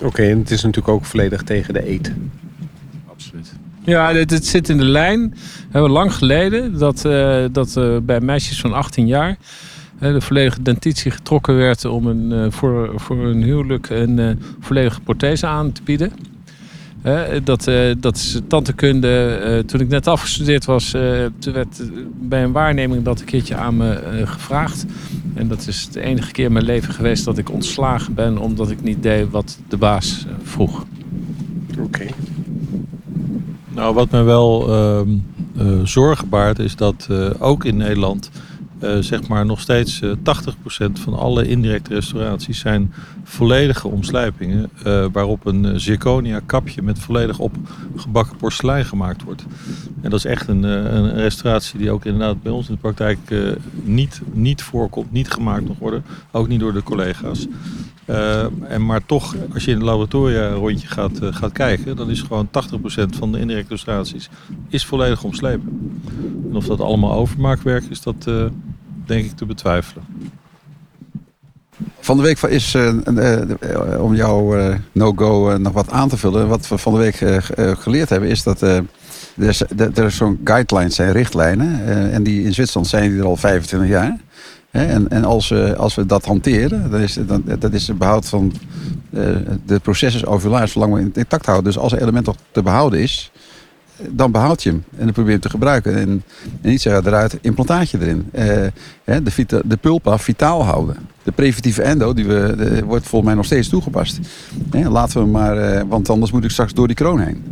[0.01, 2.13] Oké, en het is natuurlijk ook volledig tegen de eet.
[3.07, 3.53] Absoluut.
[3.83, 5.29] Ja, dit, dit zit in de lijn.
[5.29, 9.37] We hebben lang geleden dat, eh, dat eh, bij meisjes van 18 jaar
[9.99, 15.71] de volledige dentitie getrokken werd om een, voor, voor een huwelijk een volledige prothese aan
[15.71, 16.11] te bieden.
[17.43, 19.39] Dat, eh, dat is tantekunde.
[19.43, 21.81] Eh, toen ik net afgestudeerd was, eh, toen werd
[22.21, 24.85] bij een waarneming dat een keertje aan me gevraagd.
[25.33, 28.71] En dat is de enige keer in mijn leven geweest dat ik ontslagen ben omdat
[28.71, 30.85] ik niet deed wat de baas vroeg.
[31.79, 32.05] Oké.
[33.69, 35.09] Nou, wat mij wel ehm,
[35.57, 37.07] eh, zorgen baart is dat
[37.39, 38.29] ook in Nederland
[38.83, 42.93] eh, zeg maar nog steeds eh 80% van alle indirecte restauraties zijn
[43.23, 49.45] volledige omslijpingen eh, waarop een eh, zirconia kapje met volledig opgebakken porselein gemaakt wordt.
[50.01, 52.79] En dat is echt een, eh, een restauratie die ook inderdaad bij ons in de
[52.79, 53.39] praktijk eh,
[53.83, 57.47] niet, niet voorkomt, niet gemaakt mag worden, ook niet door de collega's.
[58.05, 62.09] Eh, en maar toch, als je in het laboratoria rondje gaat, eh, gaat kijken, dan
[62.09, 64.29] is gewoon 80% van de indirecte restauraties
[64.69, 66.01] is volledig omslepen.
[66.49, 68.45] En of dat allemaal overmaakwerk is, dat eh,
[69.05, 70.03] denk ik te betwijfelen.
[71.99, 72.87] Van de week is, eh,
[73.17, 74.55] eh, eh, om jouw
[74.91, 76.47] no-go nog wat aan te vullen.
[76.47, 78.83] Wat we van de week ge- geleerd hebben is dat er,
[79.93, 81.85] er zo'n guidelines zijn, richtlijnen.
[82.11, 84.17] en die in Zwitserland zijn die er al 25 jaar.
[84.71, 87.17] En en als, als we dat hanteren, dan is,
[87.59, 88.53] dat is het behoud van
[89.65, 91.65] de processus ovularis zolang we intact houden.
[91.73, 93.31] Dus als een element nog te behouden is,
[94.09, 94.83] dan behoud je hem.
[94.97, 95.95] En dan probeer je hem te gebruiken.
[95.95, 96.23] En,
[96.61, 98.29] en niet zeggen eruit, implantaatje erin.
[98.31, 100.95] Eh, de, vita- de pulpa vitaal houden.
[101.23, 104.19] De preventieve endo, die we, wordt volgens mij nog steeds toegepast.
[104.71, 107.43] Laten we maar, eh, want anders moet ik straks door die kroon heen.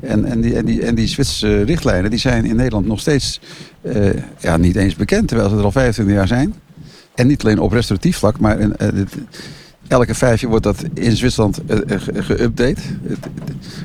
[0.00, 3.40] En, en, die, en, die, en die Zwitserse richtlijnen die zijn in Nederland nog steeds
[3.82, 6.54] eh, ja, niet eens bekend, terwijl ze er al 25 jaar zijn.
[7.14, 8.76] En niet alleen op restauratief vlak, maar in,
[9.88, 12.80] elke vijf jaar wordt dat in Zwitserland eh, eh, ge- geüpdate.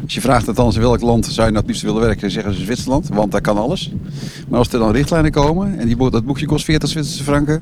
[0.04, 2.54] Als je vraagt althans in welk land zou je nou het liefst willen werken, zeggen
[2.54, 3.92] ze Zwitserland, want daar kan alles.
[4.48, 7.62] Maar als er dan richtlijnen komen en die, dat boekje kost 40 Zwitserse franken,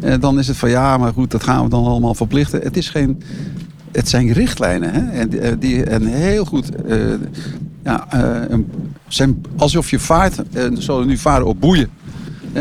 [0.00, 2.60] eh, dan is het van ja, maar goed, dat gaan we dan allemaal verplichten.
[2.62, 3.22] Het is geen,
[3.92, 5.20] het zijn richtlijnen hè?
[5.20, 6.68] En, die- en heel goed,
[7.84, 8.06] ja,
[9.08, 11.88] zijn alsof je vaart, eh, zoals nu varen op boeien.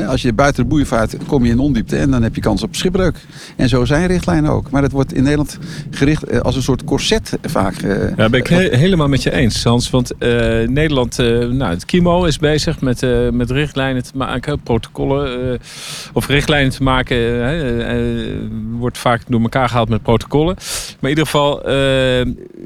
[0.07, 2.63] Als je buiten de boeien vaart, kom je in ondiepte en dan heb je kans
[2.63, 3.15] op schipbreuk.
[3.55, 4.69] En zo zijn richtlijnen ook.
[4.69, 5.57] Maar dat wordt in Nederland
[5.91, 7.75] gericht eh, als een soort corset vaak.
[7.81, 9.89] eh, Ja, ben ik he- helemaal met je eens, Sans.
[9.89, 10.29] Want eh,
[10.67, 15.59] Nederland, nou, het KIMO is bezig met, met richtlijnen te maken, protocollen.
[16.13, 17.17] of richtlijnen te maken.
[18.77, 20.55] wordt vaak door elkaar gehaald met protocollen.
[20.55, 21.61] Maar in ieder geval,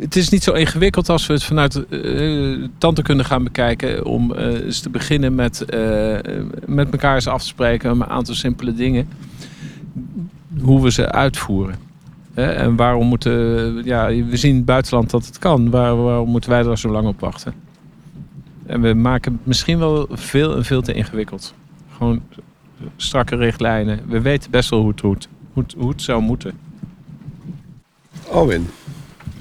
[0.01, 4.05] het is niet zo ingewikkeld als we het vanuit eh tandheelkunde gaan bekijken.
[4.05, 6.17] Om eh, eens te beginnen met, eh,
[6.65, 7.89] met elkaar eens af te spreken.
[7.89, 9.09] Een aantal simpele dingen.
[10.61, 11.75] Hoe we ze uitvoeren.
[12.33, 13.33] En waarom moeten,
[13.83, 15.69] ja, we zien in het buitenland dat het kan.
[15.69, 17.53] Waar, waarom moeten wij daar zo lang op wachten?
[18.65, 21.53] En we maken het misschien wel veel en veel te ingewikkeld.
[21.97, 22.21] Gewoon
[22.95, 23.99] strakke richtlijnen.
[24.07, 25.15] We weten best wel hoe het, hoe
[25.53, 26.53] het, hoe het, zou moeten.
[28.27, 28.67] Owen,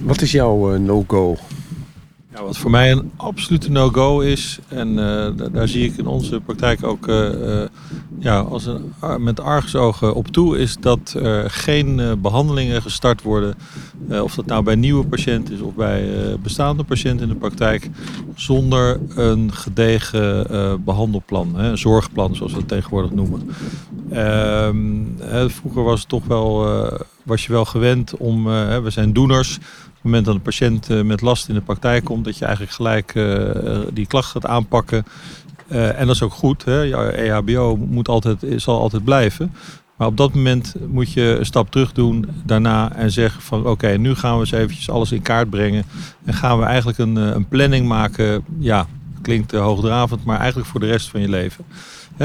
[0.02, 1.36] wat is jouw eh, no-go?
[2.44, 6.40] Wat voor mij een absolute no-go is, en eh, da- daar zie ik in onze
[6.40, 7.68] praktijk ook eh, eh,
[8.18, 13.22] ja, als een, ar- met argusogen op toe, is dat er geen eh, behandelingen gestart
[13.22, 13.54] worden.
[14.22, 16.08] of dat nou bij nieuwe patiënten is of bij
[16.42, 17.88] bestaande patiënten in de praktijk,
[18.34, 23.50] zonder een gedegen eh, behandelplan, hè, een zorgplan zoals we het tegenwoordig noemen.
[24.10, 26.66] Ehm, vroeger was het toch wel,
[27.22, 28.44] was je wel gewend om,
[28.82, 29.58] we zijn doeners.
[30.00, 32.44] Op het moment dat een patiënt eh, met last in de praktijk komt, dat je
[32.44, 35.04] eigenlijk gelijk eh, die klacht gaat aanpakken.
[35.68, 36.64] Eh, en dat is ook goed.
[36.64, 36.96] Hè?
[37.12, 39.52] EHBO moet altijd, zal altijd blijven.
[39.96, 43.88] Maar op dat moment moet je een stap terug doen daarna en zeggen van oké,
[43.88, 45.84] nu gaan we eens eventjes alles in kaart brengen.
[46.24, 48.44] En gaan we eigenlijk een, een planning maken.
[48.58, 48.86] Ja,
[49.22, 51.64] klinkt hoogdravend, maar eigenlijk voor de rest van je leven.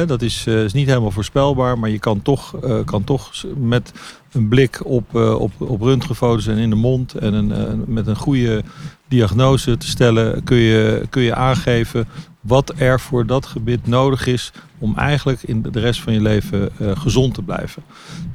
[0.03, 3.93] Dat is, eh, is niet helemaal voorspelbaar, maar je kan toch, eh, kan toch met
[4.31, 8.15] een blik op, eh, op, op röntgenfoto's en in de mond en een, met een
[8.15, 8.63] goede
[9.07, 12.07] diagnose te stellen, kun je, kun je aangeven
[12.41, 16.69] wat er voor dat gebied nodig is om eigenlijk in de rest van je leven
[16.79, 17.83] gezond te blijven.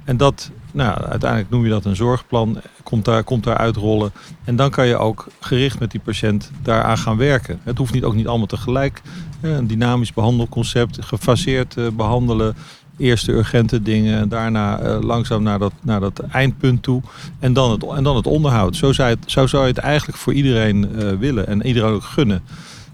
[0.05, 4.13] En dat, nou, uiteindelijk noem je dat een zorgplan, komt daar, komt daar uitrollen.
[4.45, 7.61] En dan kan je ook gericht met die patiënt daaraan gaan werken.
[7.63, 9.03] Het hoeft niet, ook niet allemaal tegelijk.
[9.41, 12.55] Eh, Een dynamisch behandelconcept, gefaseerd eh, behandelen.
[12.97, 17.03] Eerst de urgente dingen en daarna eh, langzaam naar dat, naar dat eindpunt toe.
[17.39, 18.77] En dan het, en dan het onderhoud.
[18.77, 22.03] Zo zou, je het, zo zou je het eigenlijk voor iedereen willen en iedereen ook
[22.03, 22.43] gunnen.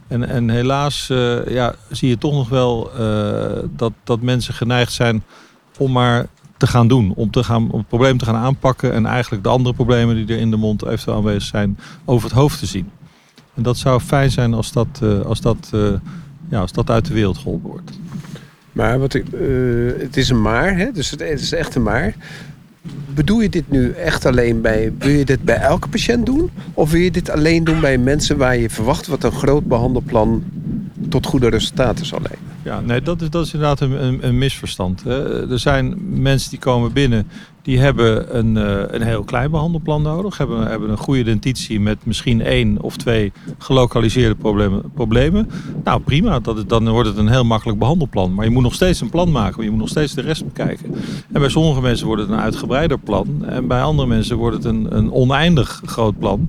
[0.08, 1.06] En, en helaas
[1.48, 2.90] ja, zie je toch nog wel
[3.76, 5.22] dat, dat mensen geneigd zijn
[5.78, 7.12] om maar te gaan doen.
[7.14, 8.92] Om, te gaan, om het probleem te gaan aanpakken.
[8.92, 12.38] En eigenlijk de andere problemen die er in de mond eventueel aanwezig zijn, over het
[12.38, 12.90] hoofd te zien.
[13.54, 15.70] En dat zou fijn zijn als dat, als dat,
[16.48, 17.98] ja, als dat uit de wereld geholpen wordt.
[18.72, 19.40] Maar wat ik, eh,
[19.98, 20.92] het is een maar, hè?
[20.92, 22.14] dus het, het is echt een maar.
[23.14, 26.50] Bedoel je dit nu echt alleen bij, wil je dit bij elke patiënt doen?
[26.74, 30.44] Of wil je dit alleen doen bij mensen waar je verwacht wat een groot behandelplan
[31.08, 32.55] tot goede resultaten zal leiden?
[32.66, 35.02] Ja, nee, dat is, dat is inderdaad een, een, misverstand.
[35.02, 35.50] Hè.
[35.50, 37.28] Er zijn mensen die komen binnen,
[37.62, 40.38] die hebben een, eh, een heel klein behandelplan nodig.
[40.38, 44.90] Hebben, hebben een goede dentitie met misschien één of twee gelokaliseerde problemen.
[44.94, 45.50] problemen.
[45.84, 48.34] Nou, prima, dat dan wordt het een heel makkelijk behandelplan.
[48.34, 50.94] Maar je moet nog steeds een plan maken, je moet nog steeds de rest bekijken.
[51.32, 53.44] En bij sommige mensen wordt het een uitgebreider plan.
[53.44, 56.48] En bij andere mensen wordt het een, een oneindig groot plan.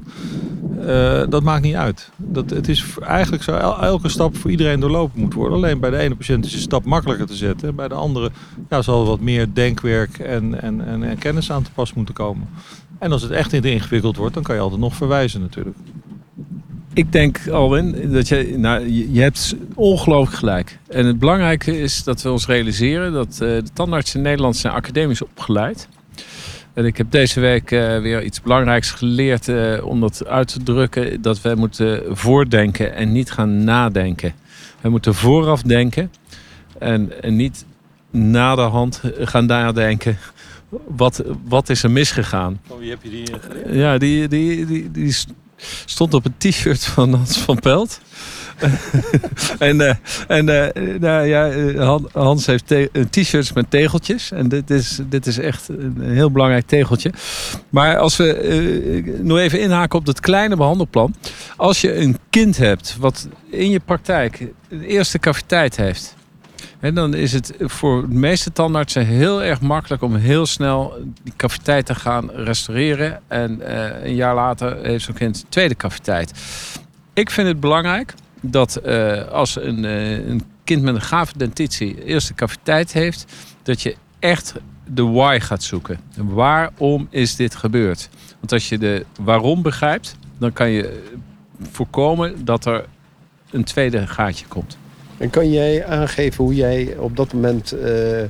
[0.86, 2.10] Eh, dat maakt niet uit.
[2.16, 5.58] Dat, het is eigenlijk zo, el- elke stap voor iedereen doorlopen moet worden.
[5.58, 7.76] Alleen bij de ene patiënt is de stap makkelijker te zetten.
[7.76, 8.32] Bij de andere
[8.70, 12.48] ja, zal wat meer denkwerk en, en, en, en kennis aan te pas moeten komen.
[13.00, 15.78] En als het echt te ingewikkeld wordt, dan kan je altijd nog verwijzen natuurlijk.
[16.94, 20.80] Ik denk, Alwin, dat je, nou, je, je hebt ongelooflijk gelijk.
[20.88, 24.74] En het belangrijke is dat we ons realiseren dat eh, de tandartsen in Nederland zijn
[24.74, 25.88] academisch opgeleid.
[26.78, 30.64] En ik heb deze week eh, weer iets belangrijks geleerd eh, om dat uit te
[30.64, 31.22] drukken.
[31.22, 34.34] Dat wij moeten voordenken en niet gaan nadenken.
[34.82, 36.12] We moeten vooraf denken
[36.80, 37.66] en, en niet
[38.12, 40.18] na de hand gaan nadenken.
[40.88, 42.60] Wat, wat is er misgegaan?
[42.68, 45.16] Van wie heb je die Ja, die, die, die, die
[45.86, 48.02] stond op een t-shirt van Hans van Pelt.
[49.60, 49.96] en eh,
[50.28, 52.74] en eh, nou, ja, eh, Han- Hans heeft
[53.10, 54.32] t-shirts met tegeltjes.
[54.32, 57.12] En dit is, dit is echt een heel belangrijk tegeltje.
[57.70, 61.16] Maar als we nog even inhaken op dat kleine behandelplan.
[61.56, 66.16] Als je een kind hebt wat in je praktijk de eerste caviteit heeft.
[66.80, 70.94] En dan is het voor de meeste tandartsen heel erg makkelijk om heel snel
[71.24, 73.20] die caviteit te gaan restaureren.
[73.28, 73.60] En
[74.08, 76.32] een jaar later heeft zo'n kind een tweede caviteit.
[77.14, 78.14] Ik vind het belangrijk
[78.52, 83.26] dat eh, als een, eh, een kind met een gave dentitie eerste caviteit heeft,
[83.64, 84.54] dat je echt
[84.86, 86.00] de why gaat zoeken.
[86.16, 88.10] Waarom is dit gebeurd?
[88.40, 91.04] Want als je de waarom begrijpt, dan kan je
[91.62, 92.86] voorkomen dat er
[93.52, 94.78] een tweede gaatje komt.
[95.18, 98.24] En kan jij aangeven hoe jij op dat moment eh,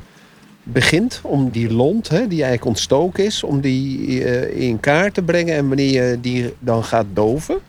[0.64, 4.08] begint om die lont, hè, die eigenlijk ontstoken is, om die
[4.54, 7.60] in kaart te brengen en wanneer je die dan gaat doven?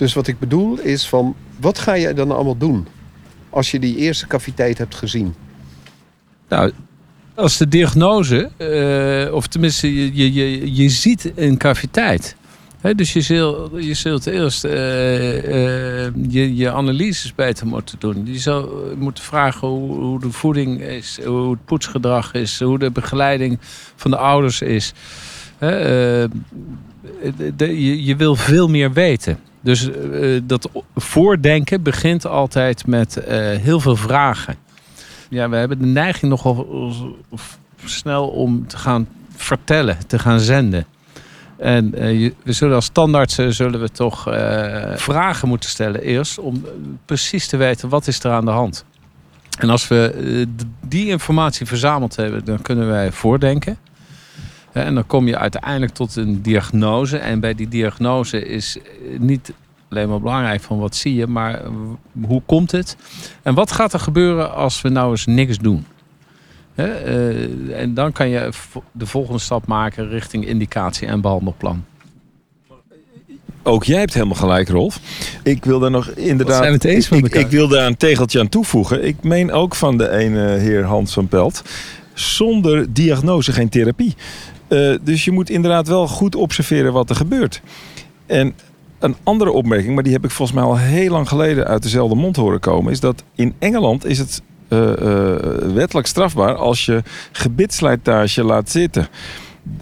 [0.00, 2.86] Dus wat ik bedoel is van, wat ga je dan allemaal doen
[3.50, 5.34] als je die eerste caviteit hebt gezien?
[6.48, 6.72] Nou,
[7.34, 12.36] als de diagnose, eh, of tenminste, je, je, je, ziet een caviteit.
[12.80, 18.26] Hè, dus je zult, je zult eerst eh, eh, je, je analyses beter moeten doen.
[18.26, 22.90] Je zou moeten vragen hoe, hoe de voeding is, hoe het poetsgedrag is, hoe de
[22.90, 23.58] begeleiding
[23.96, 24.92] van de ouders is.
[27.56, 29.38] Je, je wil veel meer weten.
[29.60, 34.56] Dus eh, dat voordenken begint altijd met eh, heel veel vragen.
[35.28, 36.66] Ja, we hebben de neiging nogal
[37.84, 40.86] snel om te gaan vertellen, te gaan zenden.
[41.56, 44.22] En eh, we zullen als standaardsen zullen we toch
[44.96, 46.64] vragen moeten stellen eerst om
[47.04, 48.84] precies te weten wat is er aan de hand.
[49.58, 50.46] En als we
[50.86, 53.78] die informatie verzameld hebben, dan kunnen wij voordenken.
[54.72, 57.18] En dan kom je uiteindelijk tot een diagnose.
[57.18, 59.52] En bij die diagnose is eh, niet
[59.88, 61.70] alleen maar belangrijk van wat zie je, maar eh,
[62.26, 62.96] hoe komt het?
[63.42, 65.86] En wat gaat er gebeuren als we nou eens niks doen?
[66.74, 68.50] Hè, eh, en dan kan je
[68.92, 71.84] de volgende stap maken richting indicatie en behandelplan.
[73.62, 75.00] Ook jij hebt helemaal gelijk, Rolf.
[75.42, 76.56] Ik wil daar nog inderdaad.
[76.56, 77.40] zijn het eens met ik, elkaar?
[77.40, 79.04] ik wil daar een tegeltje aan toevoegen.
[79.04, 81.62] Ik meen ook van de ene heer Hans van Pelt.
[82.14, 84.14] Zonder diagnose geen therapie.
[84.70, 87.62] Eh, dus je moet inderdaad wel goed observeren wat er gebeurt.
[88.26, 88.54] En
[88.98, 92.14] een andere opmerking, maar die heb ik volgens mij al heel lang geleden uit dezelfde
[92.14, 95.36] mond horen komen, is dat in Engeland is het eh, eh,
[95.74, 97.02] wettelijk strafbaar als je
[97.32, 99.08] gebitslijtage laat zitten.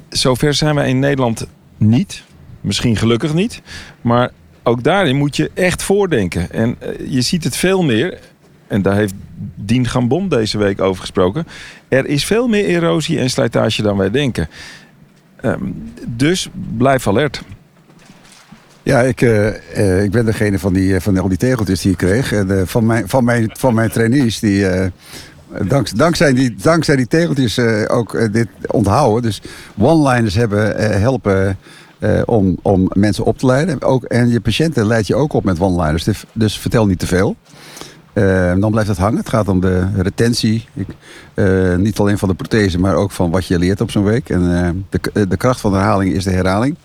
[0.09, 1.47] Zover zijn wij in Nederland
[1.77, 2.23] niet.
[2.61, 3.63] Misschien gelukkig niet.
[4.01, 4.31] Maar
[4.63, 6.51] ook daarin moet je echt voordenken.
[6.51, 8.19] En je ziet het veel meer.
[8.67, 9.15] en daar heeft
[9.55, 11.47] Dien Gambon deze week over gesproken.
[11.89, 14.49] Er is veel meer erosie en slijtage dan wij denken.
[15.41, 15.65] Ehm,
[16.07, 17.43] dus blijf alert.
[18.89, 21.93] Ja, ik, eh, eh, ik ben degene van, die, eh, van al die tegeltjes die
[21.93, 22.33] ik kreeg.
[22.33, 24.67] En van, mijn, van, mijn, van mijn trainees die...
[25.67, 29.23] Dank, dankzij, die, dankzij die tegeltjes ook dit onthouden.
[29.23, 29.43] Dus
[29.79, 31.59] one-liners hebben helpen
[32.25, 33.83] om, om mensen op te leiden.
[33.83, 36.05] Ook, en je patiënten leid je ook op met one-liners.
[36.05, 37.37] Dus, dus vertel niet te veel.
[38.19, 39.19] Eh, dan blijft het hangen.
[39.19, 40.69] Het gaat om de retentie.
[40.75, 40.87] Ik,
[41.35, 44.29] eh, niet alleen van de prothese, maar ook van wat je leert op zo'n week.
[44.29, 44.71] En eh,
[45.13, 46.77] de, de kracht van de herhaling is de herhaling.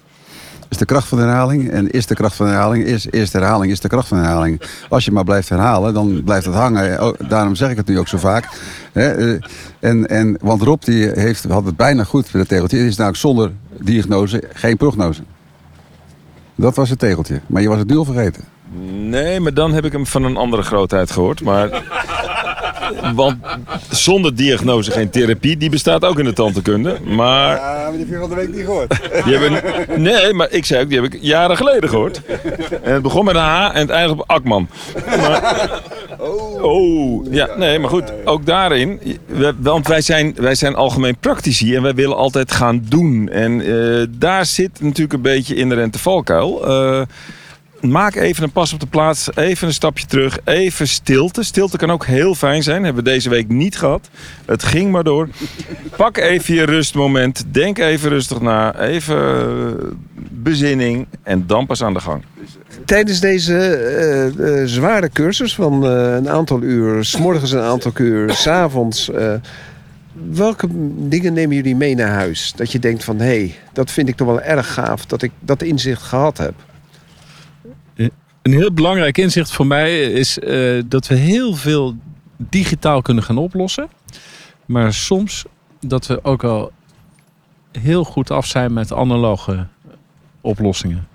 [0.69, 1.69] Is de kracht van de herhaling.
[1.69, 4.17] En is de kracht van de herhaling, is, is de herhaling, is de kracht van
[4.17, 4.62] de herhaling.
[4.89, 7.15] Als je maar blijft herhalen, dan blijft het hangen.
[7.28, 8.50] Daarom zeg ik het nu ook zo vaak.
[8.91, 9.41] Hè, eh,
[9.80, 12.78] en, en, want Rob die heeft, had het bijna goed met het tegeltje.
[12.78, 15.22] Het is namelijk zonder diagnose geen prognose.
[16.56, 17.41] Dat was het tegeltje.
[17.48, 18.52] Maar je was het nu al vergeten.
[18.81, 21.41] Nee, maar dan heb ik hem van een andere grootheid gehoord.
[21.41, 21.69] Maar,
[23.15, 23.36] want
[23.89, 26.97] zonder diagnose geen therapie, die bestaat ook in de tandheelkunde.
[27.03, 28.99] Maar Ja, maar die heb je van de week niet gehoord.
[29.25, 32.21] die hebben, nee, maar ik zei ook, die heb ik jaren geleden gehoord.
[32.83, 34.67] En het begon met een H en het eindigt op Akman.
[35.05, 35.81] Maar,
[36.62, 38.99] oh, ja, nee, maar goed, ook daarin.
[39.57, 43.29] Want wij zijn, wij zijn algemeen praktici en wij willen altijd gaan doen.
[43.29, 46.67] En eh, daar zit natuurlijk een beetje inherente valkuil.
[46.67, 47.01] Eh,
[47.91, 49.36] maak even een pas op de plaats.
[49.36, 50.39] Even een stapje terug.
[50.43, 51.43] Even stilte.
[51.43, 52.84] Stilte kan ook heel fijn zijn.
[52.84, 54.10] Hebben we deze week niet gehad.
[54.46, 55.30] Het ging maar door.
[55.96, 57.43] Pak even je rustmoment.
[57.48, 58.80] Denk even rustig na.
[58.80, 59.88] Even eh,
[60.30, 61.08] bezinning.
[61.24, 62.24] En dan pas aan de gang.
[62.86, 69.12] Tijdens deze eh, eh, zware cursus van een aantal uur, morgens een aantal uur, s'avonds.
[69.12, 69.41] avonds.
[70.32, 70.67] welke
[71.08, 72.54] dingen nemen jullie mee naar huis?
[72.56, 75.32] Dat je denkt van, hé, hey, dat vind ik toch wel erg gaaf dat ik
[75.39, 76.54] dat inzicht gehad heb.
[78.43, 81.95] Een heel belangrijk inzicht voor mij is eh, dat we heel veel
[82.38, 83.88] digitaal kunnen gaan oplossen.
[84.65, 85.45] Maar soms
[85.79, 86.71] dat we ook al
[87.71, 89.67] heel goed af zijn met analoge
[90.41, 91.08] oplossingen.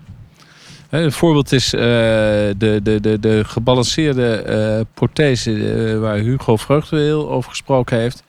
[0.90, 7.30] Een voorbeeld is eh, de, de, de, de gebalanceerde eh, prothese waar Hugo Vreugde heel
[7.30, 8.22] over gesproken heeft.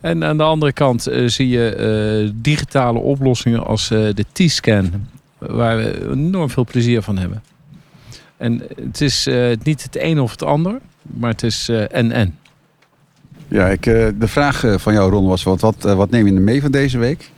[0.00, 5.08] En aan de andere kant zie je digitale oplossingen als de T-scan,
[5.38, 7.42] waar we enorm veel plezier van hebben.
[8.44, 12.38] En het is eh, niet het een of het ander, maar het is eh, en-en.
[13.48, 16.32] Ja, ik, eh, de vraag eh, van jou, Ron, was: wat, wat, eh, neem je
[16.32, 17.30] mee van deze week?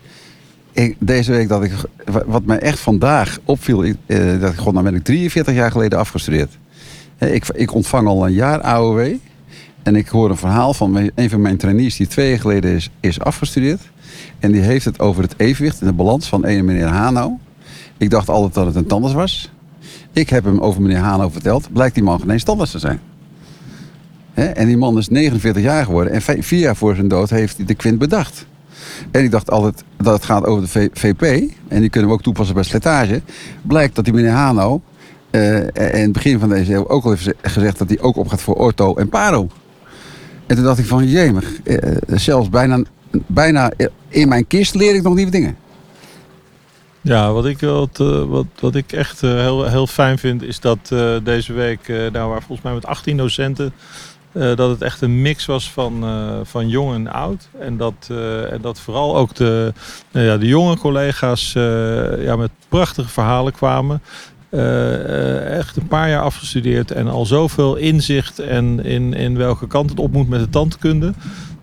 [0.73, 1.73] Ik, deze week dat ik,
[2.05, 3.95] wa- wat mij echt vandaag opviel, eh,
[4.41, 6.59] dat ik gewoon, dan ben ik 43 jaar geleden afgestudeerd.
[7.19, 9.15] Eh, ik, ik ontvang al een jaar AOW.
[9.83, 12.91] En ik hoor een verhaal van een van mijn trainees die twee jaar geleden is,
[13.01, 13.81] is afgestudeerd.
[14.39, 17.39] En die heeft het over het evenwicht en de balans van een meneer Hano.
[17.97, 19.51] Ik dacht altijd dat het een tandarts was.
[20.17, 21.73] Ik heb hem over meneer Hano verteld.
[21.73, 23.01] Blijkt die man geen eens tandarts te zijn.
[24.35, 26.13] En die man is 49 jaar geworden.
[26.13, 28.47] En vier jaar voor zijn dood heeft hij de kwint bedacht.
[29.11, 31.23] En ik dacht altijd dat het gaat over de VP.
[31.69, 33.23] En die kunnen we ook toepassen bij slijtage.
[33.63, 34.81] Blijkt dat die meneer Hano...
[35.31, 37.79] eh, in het begin van deze eeuw ook al heeft ze- gezegd...
[37.79, 39.49] dat hij ook opgaat voor ortho en paro.
[40.47, 41.09] En toen dacht ik van...
[41.09, 42.83] jemig, eh, zelfs bijna,
[43.27, 43.71] bijna
[44.09, 45.57] in mijn kist leer ik nog nieuwe dingen.
[47.07, 47.97] Ja, wat ik, wat,
[48.29, 51.97] wat, wat ik echt eh, heel, heel fijn vind, is dat eh, deze week, eh
[52.13, 53.73] nou, waar volgens mij met 18 docenten,
[54.33, 56.05] eh, dat het echt een mix was van,
[56.43, 57.49] van jong en oud.
[57.59, 58.11] En dat,
[58.51, 59.73] en dat vooral ook de,
[60.13, 61.53] nou ja, de jonge collega's
[62.19, 64.03] ja, met prachtige verhalen kwamen.
[65.51, 69.99] Echt een paar jaar afgestudeerd en al zoveel inzicht en in, in welke kant het
[69.99, 71.13] op moet met de tandkunde.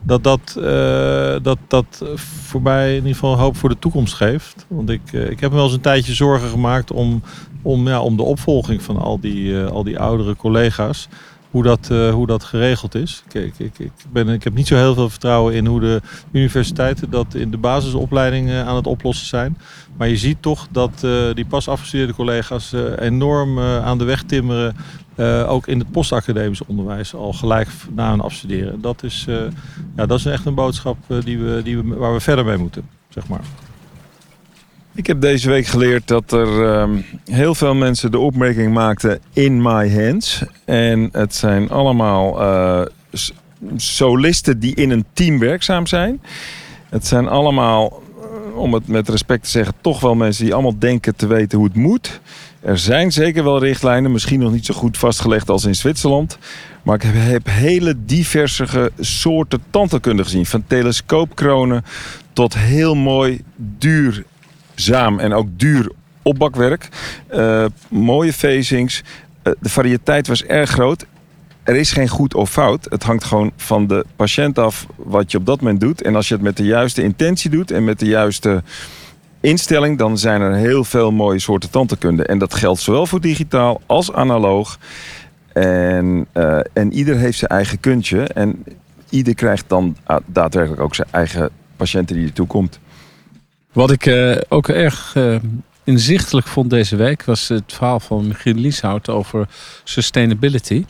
[0.05, 4.65] Dat dat, eh, dat dat voor mij in ieder geval hoop voor de toekomst geeft.
[4.67, 7.21] Want ik, eh, ik heb me wel eens een tijdje zorgen gemaakt om,
[7.61, 11.07] om, ja, om de opvolging van al die, eh, al die oudere collega's.
[11.53, 13.23] Hoe dat, eh, hoe dat geregeld is.
[13.31, 17.09] Ik, ik, ik, ben, ik heb niet zo heel veel vertrouwen in hoe de universiteiten
[17.09, 19.57] dat in de basisopleiding eh, aan het oplossen zijn.
[19.97, 24.75] Maar je ziet toch dat eh, die pas afgestudeerde collega's enorm aan de weg timmeren.
[25.47, 28.81] ook in het postacademisch onderwijs al gelijk na hun afstuderen.
[28.81, 29.25] Dat is,
[29.95, 32.89] ja, dat is echt een boodschap die we, die we, waar we verder mee moeten.
[33.09, 33.41] Zeg maar.
[34.95, 39.61] Ik heb deze week geleerd dat er ehm, heel veel mensen de opmerking maakten in
[39.61, 40.43] my hands.
[40.65, 42.81] En het zijn allemaal eh,
[43.75, 46.21] solisten die in een team werkzaam zijn.
[46.89, 50.79] Het zijn allemaal, eh, om het met respect te zeggen, toch wel mensen die allemaal
[50.79, 52.21] denken te weten hoe het moet.
[52.61, 56.37] Er zijn zeker wel richtlijnen, misschien nog niet zo goed vastgelegd als in Zwitserland.
[56.83, 60.45] Maar ik heb, hele diverse soorten tandheelkunde gezien.
[60.45, 61.85] Van telescoopkronen
[62.33, 63.41] tot heel mooi
[64.75, 66.89] duurzaam en ook duur opbakwerk.
[67.27, 69.03] Eh, mooie facings.
[69.41, 71.05] Eh, de variëteit was erg groot.
[71.63, 72.87] er is geen goed of fout.
[72.89, 76.01] Het hangt gewoon van de patiënt af wat je op dat moment doet.
[76.01, 78.63] En als je het met de juiste intentie doet en met de juiste
[79.39, 82.25] instelling, dan zijn er heel veel mooie soorten tandheelkunde.
[82.25, 84.77] En dat geldt zowel voor digitaal als analoog.
[85.53, 88.23] En, eh, en ieder heeft zijn eigen kuntje.
[88.23, 88.63] En
[89.09, 92.79] ieder krijgt dan ah, daadwerkelijk ook zijn eigen patiënten die er toe komt.
[93.73, 95.35] Wat ik eh, ook erg eh,
[95.83, 99.47] inzichtelijk vond deze week was het verhaal van Michiel Lieshout over
[99.83, 100.85] sustainability.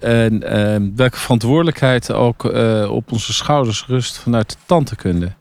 [0.00, 5.32] En eh, welke verantwoordelijkheid ook eh, op onze schouders rust vanuit de tandheelkunde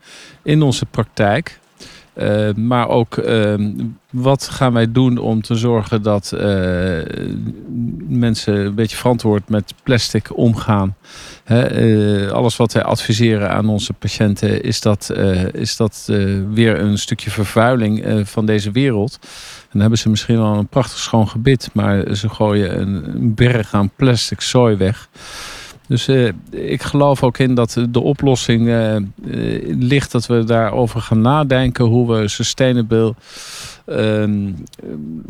[0.44, 1.60] in onze praktijk.
[2.20, 3.72] Eh, maar ook ehm,
[4.10, 6.98] wat gaan wij doen om te zorgen dat eh,
[8.08, 10.96] mensen een beetje verantwoord met plastic omgaan.
[11.44, 15.14] Hè, eh, alles wat wij adviseren aan onze patiënten is dat,
[15.52, 16.06] is dat
[16.50, 19.18] weer een stukje vervuiling van deze wereld.
[19.22, 23.74] En dan hebben ze misschien wel een prachtig schoon gebit, maar ze gooien een berg
[23.74, 25.10] aan plastic zooi weg.
[25.90, 29.04] Dus eh, ik geloof ook in dat de oplossing eh, eh,
[29.66, 33.16] ligt dat we daarover gaan nadenken hoe we sustainable
[33.86, 34.52] ehm,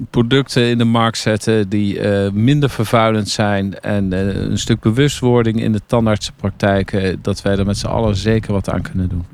[0.10, 2.02] producten in de markt zetten die
[2.32, 7.88] minder vervuilend zijn en een stuk bewustwording in de tandartsenpraktijk, dat wij er met z'n
[7.88, 9.26] allen zeker wat aan kunnen doen.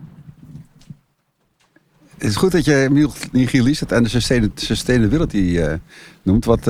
[2.17, 5.59] Het is goed dat je Michiel Liesert en de sustain- sustainability
[6.21, 6.45] noemt.
[6.45, 6.65] Want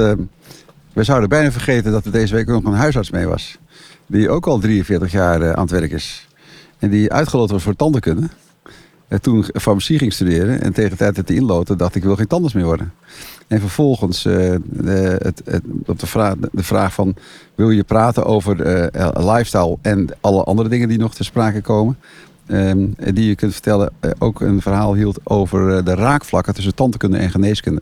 [0.93, 3.57] we zouden bijna vergeten dat er deze week ook nog een huisarts mee was.
[4.07, 6.27] Die ook al 43 jaar eh, aan het werk is.
[6.79, 8.27] En die uitgeloot was voor tandenkunde.
[9.07, 10.61] En toen farmacie ging studeren.
[10.61, 12.93] En tegen de tijd dat hij inloten dacht ik, wil geen tandarts meer worden.
[13.47, 15.33] En vervolgens eh, de,
[15.85, 17.15] op vraag, de vraag van...
[17.55, 21.97] wil je praten over eh, lifestyle en alle andere dingen die nog ter sprake komen...
[22.45, 27.29] ehm, die je kunt vertellen, ook een verhaal hield over de raakvlakken tussen tandheelkunde en
[27.29, 27.81] geneeskunde.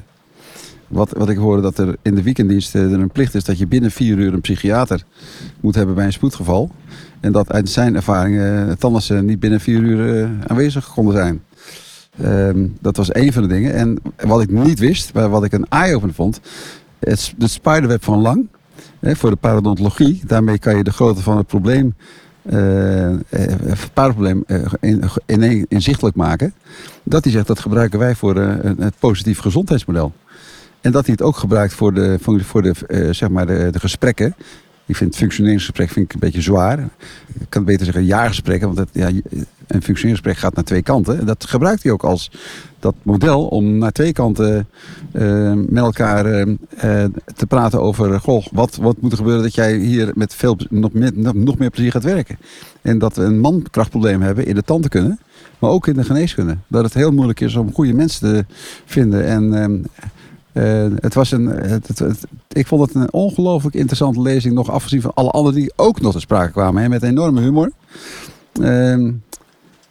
[0.94, 3.68] Wat, wat ik hoorde dat er in de weekenddienst er een plicht is dat je
[3.68, 5.04] binnen vier uur een psychiater
[5.60, 6.72] moet hebben bij een spoedgeval.
[7.20, 11.42] En dat uit zijn ervaring eh, tandartsen niet binnen vier uur eh, aanwezig konden zijn.
[12.22, 13.74] Ehm, dat was één van de dingen.
[13.74, 16.40] En wat ik niet wist, maar wat ik een eye-opener vond,
[17.00, 18.48] het, de spiderweb van Lang
[19.00, 20.22] hè, voor de parodontologie.
[20.26, 21.96] Daarmee kan je de grootte van het probleem,
[22.42, 24.44] eh, eh, het paardenprobleem,
[24.80, 26.54] in, in, inzichtelijk maken.
[27.04, 30.14] Dat hij zegt dat gebruiken wij voor het positief gezondheidsmodel.
[30.84, 33.80] En dat hij het ook gebruikt voor de, voor de, eh, zeg maar de, de
[33.80, 34.36] gesprekken.
[34.86, 36.80] Ik vind het functioneringsgesprek vind ik een beetje zwaar.
[37.40, 41.20] Ik kan beter zeggen jaargesprekken, want het, ja, een functioneringsgesprek gaat naar twee kanten.
[41.20, 42.32] En dat gebruikt hij ook als
[42.80, 44.68] dat model om naar twee kanten
[45.12, 46.54] eh, met elkaar eh,
[47.36, 48.20] te praten over...
[48.20, 51.70] Goh, wat, wat moet er gebeuren dat jij hier met veel, nog, meer, nog, meer
[51.70, 52.38] plezier gaat werken?
[52.82, 55.18] En dat we een mankrachtprobleem hebben in de tandheelkunde,
[55.60, 56.58] maar ook in de geneeskunde.
[56.68, 58.46] Dat het heel moeilijk is om goede mensen te
[58.86, 59.26] vinden.
[59.26, 59.86] En
[60.54, 61.90] eh, het was een, het,
[62.52, 66.14] ik vond het een ongelooflijk interessante lezing, nog afgezien van alle anderen die ook nog
[66.14, 66.82] te sprake kwamen.
[66.82, 67.72] Hè, met enorme humor.
[68.62, 69.12] Ehm,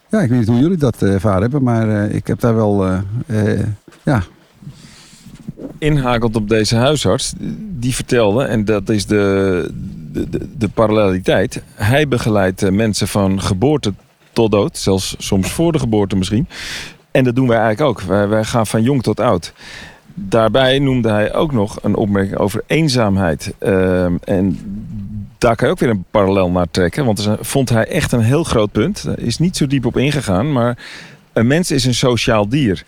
[0.09, 2.55] ja, ik weet niet hoe jullie dat eh, ervaren hebben, maar eh, ik heb daar
[2.55, 2.85] wel,
[4.03, 4.23] ja,
[5.77, 7.33] Inhakend op deze huisarts,
[7.79, 9.69] die vertelde, en dat is de,
[10.11, 11.63] de, de, paralleliteit.
[11.75, 13.93] Hij begeleidt mensen van geboorte
[14.33, 16.47] tot dood, zelfs soms voor de geboorte misschien.
[17.11, 18.01] En dat doen wij eigenlijk ook.
[18.29, 19.53] Wij gaan van jong tot oud.
[20.13, 23.53] Daarbij noemde hij ook nog een opmerking over eenzaamheid.
[23.59, 24.59] Ehm, en
[25.37, 27.05] daar kan je ook weer een parallel naar trekken.
[27.05, 29.03] Want een- vond hij echt een heel groot punt.
[29.03, 30.51] Daar is niet zo diep op ingegaan.
[30.51, 30.77] Maar
[31.33, 32.83] een mens is een sociaal dier.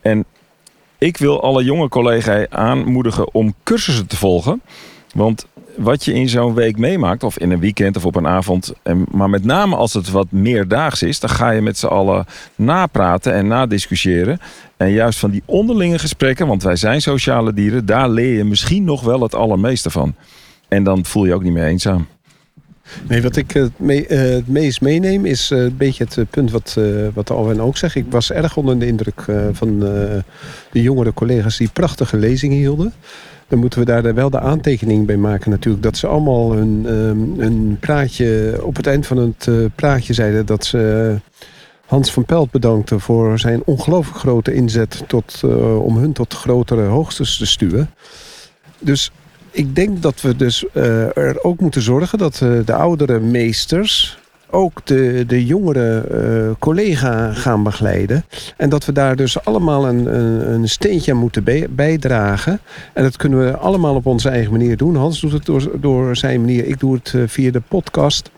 [0.00, 0.24] En
[0.98, 4.62] ik wil alle jonge collega's aanmoedigen om cursussen te volgen.
[5.14, 5.46] Want
[5.78, 9.04] wat je in zo'n week meemaakt, of in een weekend of op een avond, en,
[9.10, 12.24] maar met name als het wat meerdaags is, dan ga je met z'n allen
[12.54, 14.38] napraten en nadiscussiëren.
[14.76, 18.84] En juist van die onderlinge gesprekken, want wij zijn sociale dieren, daar leer je misschien
[18.84, 20.14] nog wel het allermeeste van.
[20.68, 22.06] En dan voel je ook niet meer eenzaam.
[23.08, 26.24] Nee, wat ik het, me- eh, het meest meeneem is eh, een beetje het eh,
[26.30, 27.94] punt wat, eh wat Alwin ook zegt.
[27.94, 30.18] Ik was erg onder de indruk eh, van eh,
[30.70, 32.92] de jongere collega's die prachtige lezingen hielden.
[33.48, 35.82] Dan moeten we daar wel de aantekening bij maken natuurlijk.
[35.82, 40.46] Dat ze allemaal een, ehm, een praatje, op het eind van het eh, praatje zeiden
[40.46, 41.16] dat ze
[41.88, 46.82] Hans van Pelt bedankten voor zijn ongelooflijk grote inzet tot, eh, om hun tot grotere
[46.82, 47.90] hoogtes te stuwen.
[48.78, 49.10] Dus
[49.50, 54.18] ik denk dat we dus eh, er ook moeten zorgen dat eh, de oudere meesters
[54.50, 58.24] ook de, de jongere eh, collega gaan begeleiden.
[58.56, 62.60] En dat we daar dus allemaal een, een, een steentje aan moeten bij- bijdragen.
[62.92, 64.96] En dat kunnen we allemaal op onze eigen manier doen.
[64.96, 66.64] Hans doet het door, door zijn manier.
[66.66, 68.30] Ik doe het eh, via de podcast.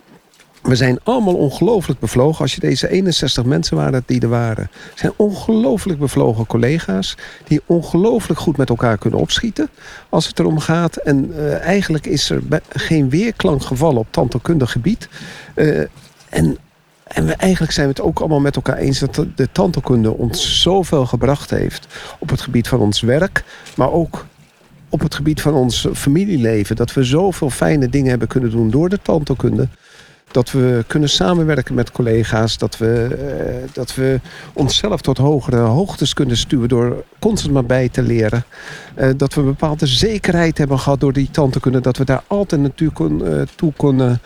[0.63, 2.41] We zijn allemaal ongelooflijk bevlogen.
[2.41, 4.71] Als je deze 61 mensen waren die er waren.
[4.95, 7.17] zijn ongelooflijk bevlogen collega's.
[7.45, 9.69] Die ongelooflijk goed met elkaar kunnen opschieten.
[10.09, 10.97] Als het erom gaat.
[10.97, 15.09] En uh, eigenlijk is er geen weerklank gevallen op tandheelkundig gebied.
[15.55, 15.81] Uh,
[16.29, 16.59] en
[17.15, 20.17] en we, eigenlijk zijn we het ook allemaal met elkaar eens dat de, de tandheelkunde
[20.17, 21.87] ons zoveel gebracht heeft
[22.19, 23.45] op het gebied van ons werk,
[23.77, 24.27] maar ook
[24.89, 26.77] op het gebied van ons familieleven.
[26.77, 29.69] Dat we zoveel fijne dingen hebben kunnen doen door de tandheelkunde.
[30.31, 32.59] Dat we kunnen samenwerken met collega's.
[32.59, 34.21] Dat we, eh, dat we
[34.53, 38.45] onszelf tot hogere hoogtes kunnen stuwen door constant maar bij te leren.
[38.95, 41.81] Eh, dat we een bepaalde zekerheid hebben gehad door die tandheelkunde.
[41.81, 44.21] Dat we daar altijd naartoe kon, uh, toe konden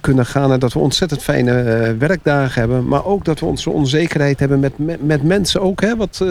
[0.00, 1.52] kunnen gaan en dat we ontzettend fijne
[1.98, 2.88] werkdagen hebben.
[2.88, 5.80] Maar ook dat we onze onzekerheid hebben met, met, mensen ook.
[5.80, 6.24] Hè, wat,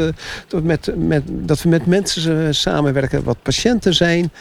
[0.63, 4.32] met, met, dat we met mensen samenwerken, wat patiënten zijn.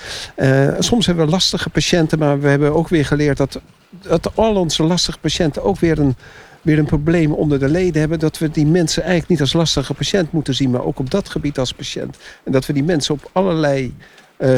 [0.78, 3.60] Soms hebben we lastige patiënten, maar we hebben ook weer geleerd dat,
[3.90, 6.16] dat al onze lastige patiënten ook weer een,
[6.62, 8.18] weer een probleem onder de leden hebben.
[8.18, 11.28] Dat we die mensen eigenlijk niet als lastige patiënt moeten zien, maar ook op dat
[11.28, 12.16] gebied als patiënt.
[12.44, 13.94] En dat we die mensen op allerlei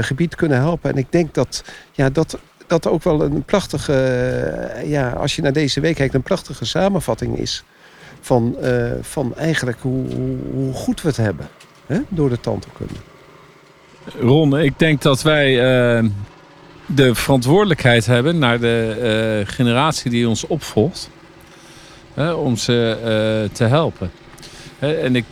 [0.01, 0.91] gebied kunnen helpen.
[0.91, 2.39] En ik denk dat ja, dat
[2.73, 6.65] dat ook wel een prachtige, eh, ja, als je naar deze week kijkt, een prachtige
[6.65, 7.65] samenvatting is
[8.21, 10.05] van, uh, van eigenlijk hoe,
[10.53, 11.49] hoe, goed we het hebben
[11.87, 12.95] hè, door de tandheelkunde.
[14.21, 15.51] Ron, ik denk dat wij
[16.03, 16.11] uh,
[16.87, 21.11] de verantwoordelijkheid hebben naar de uh, generatie die ons opvolgt,
[22.37, 24.11] om ze te helpen.
[24.79, 25.25] en ik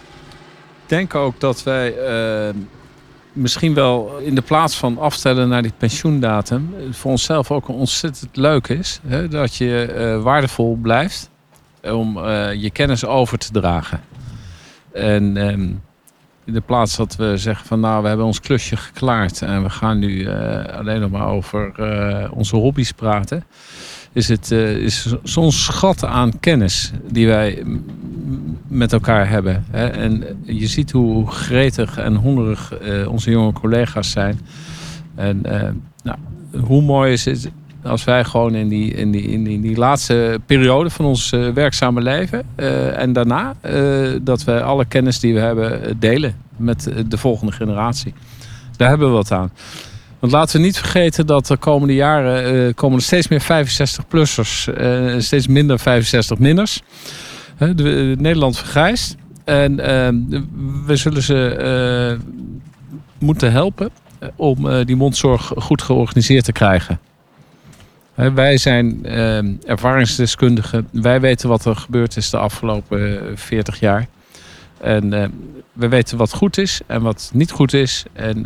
[0.87, 1.95] denk ook dat wij
[3.33, 8.69] misschien wel in de plaats van afstellen naar die pensioendatum, voor onszelf ook ontzettend leuk
[8.69, 9.01] is.
[9.31, 11.31] Dat je waardevol blijft
[11.83, 14.01] om je kennis over te dragen.
[14.93, 15.81] En um,
[16.45, 19.71] in de plaats dat we zeggen van nou, we hebben ons klusje geklaard en we
[19.71, 21.73] gaan nu uh, alleen nog maar over
[22.33, 23.45] onze hobby's praten
[24.13, 27.63] is het uh, is zo'n schat aan kennis die wij
[28.69, 29.65] met elkaar hebben.
[29.71, 29.87] Hè?
[29.87, 32.73] En je ziet hoe gretig en hongerig
[33.07, 34.41] onze jonge collega's zijn.
[35.15, 35.41] En
[36.03, 36.19] nou,
[36.61, 37.51] hoe mooi is het
[37.83, 42.43] als wij gewoon in die, in die, in die, laatste periode van ons werkzame leven
[42.97, 43.55] en daarna
[44.23, 48.15] dat we alle kennis die we hebben delen met de volgende generatie.
[48.77, 49.51] Daar hebben we wat aan.
[50.21, 55.15] Want laten we niet vergeten dat de komende jaren komen er steeds meer 65-plussers, uh,
[55.15, 56.81] eh, steeds minder 65-minners.
[57.59, 59.17] Uh, Nederland vergrijst.
[59.45, 59.77] En
[60.87, 62.19] we zullen ze
[63.19, 63.91] moeten helpen
[64.37, 67.01] om die mondzorg goed georganiseerd te krijgen.
[68.35, 69.07] Wij zijn
[69.65, 70.89] ervaringsdeskundigen.
[70.93, 74.07] Wij weten wat er gebeurd is de afgelopen 40 jaar.
[74.81, 75.11] En
[75.73, 78.05] we weten wat goed is en wat niet goed is.
[78.13, 78.43] En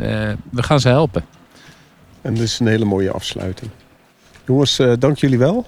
[0.49, 1.25] we gaan ze helpen.
[2.21, 3.71] En is een hele mooie afsluiting.
[4.45, 5.65] Jongens, dank jullie wel.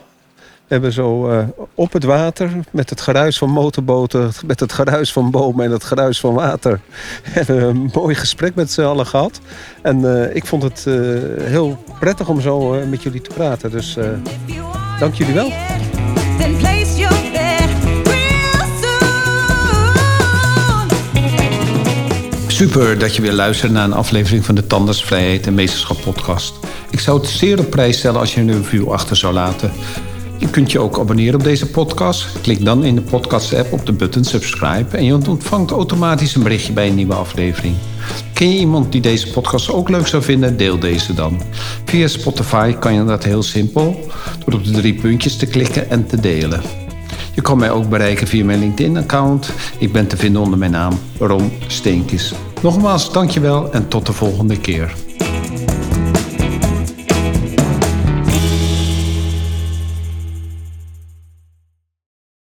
[0.68, 1.44] We hebben zo uh,
[1.74, 5.84] op het water, met het geruis van motorboten, met het geruis van bomen en het
[5.84, 6.80] geruis van water,
[7.24, 9.40] hebben we een mooi gesprek met z'n allen gehad.
[9.82, 10.84] En uh, ik vond het
[11.42, 13.72] heel prettig om zo met jullie te praten.
[13.72, 13.98] Dus
[15.00, 15.52] dank jullie wel.
[22.48, 26.54] Super dat je weer luistert naar een aflevering van de Tandersvrijheid en Meesterschap podcast.
[26.90, 29.72] Ik zou het zeer op prijs stellen als je een review achter zou laten.
[30.48, 32.42] Je kunt je ook abonneren op deze podcast.
[32.42, 36.74] Klik dan in de podcast-app op de button subscribe en je ontvangt automatisch een berichtje
[36.74, 37.76] bij een nieuwe aflevering.
[38.34, 40.58] Ken je iemand die deze podcast ook leuk zou vinden?
[40.58, 41.42] Deel deze dan.
[41.86, 44.10] Via Spotify kan je dat heel simpel
[44.46, 46.62] door op de drie puntjes te klikken en te delen.
[47.34, 49.50] Je kan mij ook bereiken via mijn LinkedIn-account.
[49.80, 52.34] Ik ben te vinden onder mijn naam Ron Steenkis.
[52.62, 54.96] Nogmaals, dankjewel en tot de volgende keer.